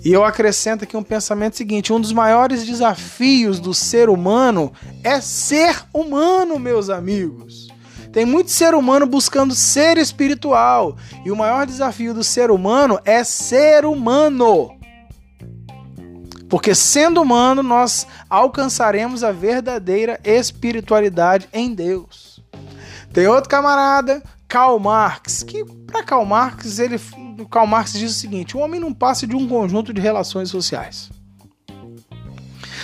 E 0.02 0.10
eu 0.12 0.24
acrescento 0.24 0.84
aqui 0.84 0.96
um 0.96 1.02
pensamento 1.02 1.56
seguinte: 1.56 1.92
um 1.92 2.00
dos 2.00 2.12
maiores 2.12 2.64
desafios 2.64 3.60
do 3.60 3.74
ser 3.74 4.08
humano 4.08 4.72
é 5.04 5.20
ser 5.20 5.84
humano, 5.92 6.58
meus 6.58 6.88
amigos. 6.88 7.68
Tem 8.12 8.24
muito 8.24 8.50
ser 8.50 8.74
humano 8.74 9.06
buscando 9.06 9.54
ser 9.54 9.98
espiritual, 9.98 10.96
e 11.24 11.30
o 11.30 11.36
maior 11.36 11.66
desafio 11.66 12.12
do 12.12 12.24
ser 12.24 12.50
humano 12.50 12.98
é 13.04 13.22
ser 13.22 13.84
humano. 13.84 14.76
Porque 16.48 16.74
sendo 16.74 17.22
humano, 17.22 17.62
nós 17.62 18.06
alcançaremos 18.28 19.22
a 19.22 19.30
verdadeira 19.30 20.18
espiritualidade 20.24 21.48
em 21.52 21.72
Deus. 21.72 22.29
Tem 23.12 23.26
outro 23.26 23.50
camarada, 23.50 24.22
Karl 24.46 24.78
Marx, 24.78 25.42
que 25.42 25.64
para 25.86 26.02
Karl 26.02 26.24
Marx, 26.24 26.78
ele 26.78 26.98
Karl 27.50 27.66
Marx 27.66 27.92
diz 27.92 28.12
o 28.12 28.18
seguinte: 28.18 28.56
o 28.56 28.60
homem 28.60 28.80
não 28.80 28.92
passa 28.92 29.26
de 29.26 29.34
um 29.34 29.48
conjunto 29.48 29.92
de 29.92 30.00
relações 30.00 30.50
sociais. 30.50 31.10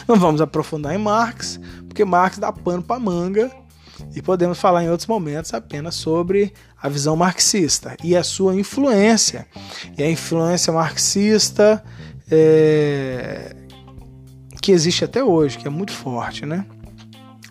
Não 0.07 0.17
vamos 0.17 0.41
aprofundar 0.41 0.95
em 0.95 0.99
Marx, 0.99 1.59
porque 1.89 2.05
Marx 2.05 2.39
dá 2.39 2.53
pano 2.53 2.83
para 2.83 3.01
manga 3.01 3.51
e 4.15 4.23
podemos 4.23 4.59
falar 4.59 4.85
em 4.85 4.91
outros 4.91 5.07
momentos 5.07 5.53
apenas 5.53 5.95
sobre 5.95 6.53
a 6.81 6.89
visão 6.89 7.17
marxista 7.17 7.97
e 8.05 8.17
a 8.17 8.23
sua 8.23 8.55
influência. 8.55 9.47
E 9.97 10.03
a 10.03 10.11
influência 10.11 10.73
marxista 10.73 11.83
é, 12.31 13.57
que 14.61 14.71
existe 14.71 15.05
até 15.05 15.25
hoje, 15.25 15.59
que 15.59 15.67
é 15.67 15.71
muito 15.71 15.93
forte, 15.93 16.47
né? 16.47 16.67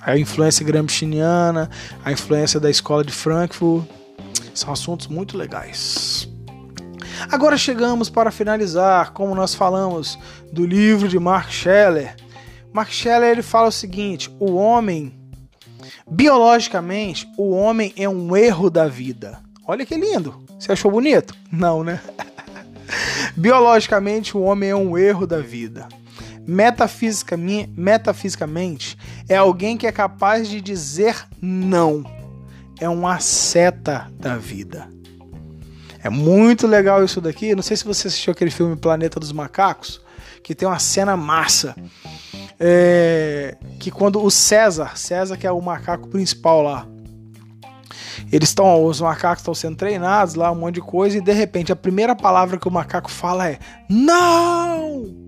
A 0.05 0.15
influência 0.19 0.63
gramsciana, 0.63 1.67
a 2.03 2.11
influência 2.11 2.59
da 2.59 2.69
escola 2.69 3.03
de 3.03 3.11
Frankfurt, 3.11 3.87
são 4.53 4.71
assuntos 4.71 5.07
muito 5.07 5.35
legais. 5.35 6.29
Agora 7.31 7.57
chegamos 7.57 8.07
para 8.07 8.29
finalizar, 8.29 9.13
como 9.13 9.33
nós 9.33 9.55
falamos 9.55 10.19
do 10.53 10.63
livro 10.63 11.07
de 11.07 11.17
Mark 11.17 11.49
Scheller. 11.49 12.15
Mark 12.71 12.91
Scheller 12.91 13.31
ele 13.31 13.41
fala 13.41 13.69
o 13.69 13.71
seguinte: 13.71 14.29
o 14.39 14.53
homem, 14.53 15.11
biologicamente, 16.07 17.27
o 17.35 17.49
homem 17.49 17.91
é 17.97 18.07
um 18.07 18.37
erro 18.37 18.69
da 18.69 18.87
vida. 18.87 19.39
Olha 19.67 19.87
que 19.87 19.95
lindo. 19.95 20.45
Você 20.59 20.71
achou 20.71 20.91
bonito? 20.91 21.33
Não, 21.51 21.83
né? 21.83 21.99
Biologicamente, 23.35 24.37
o 24.37 24.41
homem 24.41 24.69
é 24.69 24.75
um 24.75 24.95
erro 24.95 25.25
da 25.25 25.39
vida. 25.39 25.89
Metafisicamente, 26.47 27.71
metafisicamente, 27.75 28.95
é 29.27 29.35
alguém 29.35 29.77
que 29.77 29.87
é 29.87 29.91
capaz 29.91 30.47
de 30.47 30.61
dizer 30.61 31.25
não. 31.41 32.03
É 32.79 32.89
um 32.89 33.07
asceta 33.07 34.11
da 34.19 34.37
vida. 34.37 34.87
É 36.03 36.09
muito 36.09 36.67
legal 36.67 37.03
isso 37.03 37.19
daqui. 37.19 37.55
Não 37.55 37.63
sei 37.63 37.75
se 37.75 37.85
você 37.85 38.07
assistiu 38.07 38.31
aquele 38.31 38.51
filme 38.51 38.75
Planeta 38.75 39.19
dos 39.19 39.31
Macacos, 39.31 40.01
que 40.43 40.53
tem 40.53 40.67
uma 40.67 40.77
cena 40.77 41.17
massa. 41.17 41.75
É, 42.59 43.57
que 43.79 43.89
quando 43.89 44.23
o 44.23 44.29
César, 44.29 44.97
César 44.97 45.35
que 45.35 45.47
é 45.47 45.51
o 45.51 45.61
macaco 45.61 46.07
principal 46.07 46.61
lá, 46.61 46.87
eles 48.31 48.49
estão, 48.49 48.85
os 48.85 49.01
macacos 49.01 49.41
estão 49.41 49.53
sendo 49.53 49.75
treinados 49.75 50.35
lá, 50.35 50.51
um 50.51 50.55
monte 50.55 50.75
de 50.75 50.81
coisa, 50.81 51.17
e 51.17 51.21
de 51.21 51.33
repente 51.33 51.71
a 51.71 51.75
primeira 51.75 52.15
palavra 52.15 52.57
que 52.57 52.67
o 52.67 52.71
macaco 52.71 53.11
fala 53.11 53.49
é 53.49 53.59
não! 53.89 55.24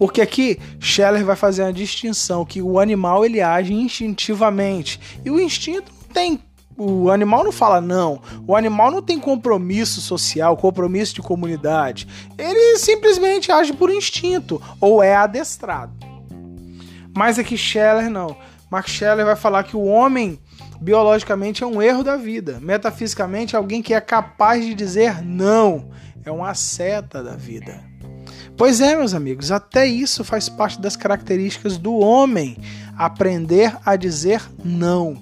Porque 0.00 0.22
aqui 0.22 0.58
Scheller 0.80 1.26
vai 1.26 1.36
fazer 1.36 1.62
uma 1.62 1.74
distinção 1.74 2.42
que 2.42 2.62
o 2.62 2.80
animal 2.80 3.22
ele 3.22 3.42
age 3.42 3.74
instintivamente 3.74 4.98
e 5.22 5.30
o 5.30 5.38
instinto 5.38 5.92
não 5.92 6.14
tem 6.14 6.40
o 6.74 7.10
animal 7.10 7.44
não 7.44 7.52
fala 7.52 7.78
não. 7.78 8.22
O 8.46 8.56
animal 8.56 8.90
não 8.90 9.02
tem 9.02 9.20
compromisso 9.20 10.00
social, 10.00 10.56
compromisso 10.56 11.14
de 11.14 11.20
comunidade. 11.20 12.08
Ele 12.38 12.78
simplesmente 12.78 13.52
age 13.52 13.74
por 13.74 13.90
instinto 13.90 14.62
ou 14.80 15.02
é 15.02 15.14
adestrado. 15.14 15.92
Mas 17.14 17.38
aqui 17.38 17.58
Scheller 17.58 18.08
não. 18.08 18.34
Max 18.70 18.90
Scheller 18.92 19.26
vai 19.26 19.36
falar 19.36 19.64
que 19.64 19.76
o 19.76 19.84
homem 19.84 20.40
biologicamente 20.80 21.62
é 21.62 21.66
um 21.66 21.82
erro 21.82 22.02
da 22.02 22.16
vida. 22.16 22.58
Metafisicamente 22.62 23.54
alguém 23.54 23.82
que 23.82 23.92
é 23.92 24.00
capaz 24.00 24.64
de 24.64 24.72
dizer 24.72 25.22
não. 25.22 25.90
É 26.24 26.30
uma 26.30 26.54
seta 26.54 27.22
da 27.22 27.36
vida. 27.36 27.89
Pois 28.60 28.78
é, 28.82 28.94
meus 28.94 29.14
amigos, 29.14 29.50
até 29.50 29.86
isso 29.86 30.22
faz 30.22 30.50
parte 30.50 30.78
das 30.78 30.94
características 30.94 31.78
do 31.78 31.94
homem, 31.94 32.58
aprender 32.94 33.74
a 33.86 33.96
dizer 33.96 34.42
não. 34.62 35.16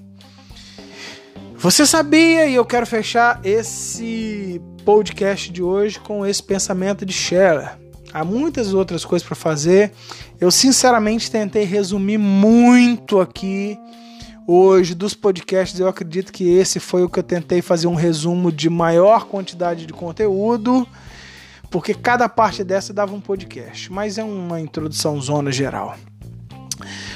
Você 1.55 1.87
sabia, 1.87 2.47
e 2.47 2.57
eu 2.57 2.65
quero 2.65 2.85
fechar 2.85 3.41
esse 3.45 4.61
podcast 4.85 5.53
de 5.53 5.63
hoje 5.63 6.01
com 6.01 6.27
esse 6.27 6.43
pensamento 6.43 7.07
de 7.07 7.13
Scheller. 7.13 7.79
Há 8.13 8.25
muitas 8.25 8.75
outras 8.75 9.05
coisas 9.05 9.25
para 9.25 9.37
fazer. 9.37 9.93
Eu 10.41 10.51
sinceramente 10.51 11.31
tentei 11.31 11.63
resumir 11.63 12.19
muito 12.19 13.21
aqui 13.21 13.79
hoje 14.49 14.97
dos 14.97 15.15
podcasts. 15.15 15.79
Eu 15.79 15.87
acredito 15.87 16.33
que 16.33 16.43
esse 16.43 16.81
foi 16.81 17.05
o 17.05 17.09
que 17.09 17.21
eu 17.21 17.23
tentei 17.23 17.63
fazer 17.63 17.87
um 17.87 17.95
resumo 17.95 18.51
de 18.51 18.69
maior 18.69 19.27
quantidade 19.27 19.87
de 19.87 19.93
conteúdo, 19.93 20.85
porque 21.71 21.95
cada 21.95 22.29
parte 22.29 22.65
dessa 22.65 22.93
dava 22.93 23.15
um 23.15 23.21
podcast, 23.21 23.93
mas 23.93 24.19
é 24.19 24.25
uma 24.25 24.61
introdução 24.61 25.21
zona 25.21 25.53
geral. 25.53 25.97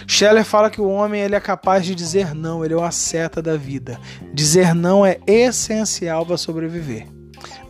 Scheller 0.06 0.44
fala 0.44 0.68
que 0.68 0.80
o 0.80 0.88
homem 0.88 1.22
ele 1.22 1.34
é 1.34 1.40
capaz 1.40 1.86
de 1.86 1.94
dizer 1.94 2.34
não, 2.34 2.64
ele 2.64 2.74
é 2.74 2.76
uma 2.76 2.90
seta 2.90 3.40
da 3.40 3.56
vida. 3.56 3.98
Dizer 4.32 4.74
não 4.74 5.06
é 5.06 5.18
essencial 5.26 6.26
para 6.26 6.36
sobreviver. 6.36 7.06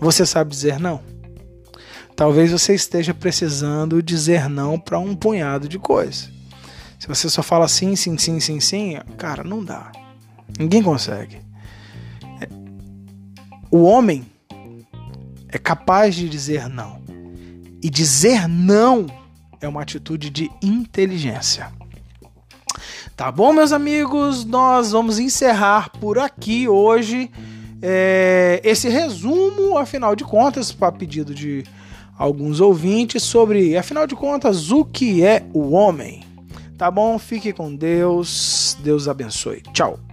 Você 0.01 0.27
sabe 0.27 0.51
dizer 0.51 0.81
não? 0.81 1.01
Talvez 2.17 2.51
você 2.51 2.75
esteja 2.75 3.15
precisando 3.15 4.03
dizer 4.03 4.49
não 4.49 4.79
para 4.79 4.99
um 4.99 5.15
punhado 5.15 5.69
de 5.69 5.79
coisas. 5.79 6.31
Se 6.99 7.09
você 7.09 7.29
só 7.29 7.43
fala 7.43 7.69
sim, 7.69 7.97
sim, 7.97 8.17
sim, 8.19 8.39
sim, 8.39 8.61
sim, 8.61 8.99
cara, 9.17 9.43
não 9.43 9.65
dá. 9.65 9.91
Ninguém 10.59 10.83
consegue. 10.83 11.41
O 13.71 13.85
homem 13.85 14.27
é 15.53 15.59
capaz 15.59 16.15
de 16.15 16.29
dizer 16.29 16.69
não. 16.69 17.01
E 17.83 17.91
dizer 17.91 18.49
não 18.49 19.07
é 19.61 19.69
uma 19.69 19.83
atitude 19.83 20.31
de 20.31 20.51
inteligência. 20.63 21.71
Tá 23.15 23.31
bom, 23.31 23.53
meus 23.53 23.73
amigos? 23.73 24.45
Nós 24.45 24.93
vamos 24.93 25.19
encerrar 25.19 25.91
por 26.01 26.19
aqui 26.19 26.67
hoje 26.67 27.31
é, 27.81 28.61
esse 28.65 28.89
resumo, 28.89 29.77
afinal 29.77 30.17
de 30.17 30.25
contas, 30.25 30.73
para 30.73 30.91
pedido 30.91 31.35
de 31.35 31.65
alguns 32.17 32.61
ouvintes, 32.61 33.23
sobre, 33.23 33.77
afinal 33.77 34.07
de 34.07 34.15
contas, 34.15 34.71
o 34.71 34.85
que 34.85 35.23
é 35.23 35.45
o 35.53 35.73
homem. 35.73 36.25
Tá 36.79 36.91
bom? 36.91 37.19
Fique 37.19 37.53
com 37.53 37.75
Deus. 37.75 38.77
Deus 38.83 39.07
abençoe. 39.07 39.63
Tchau. 39.73 40.12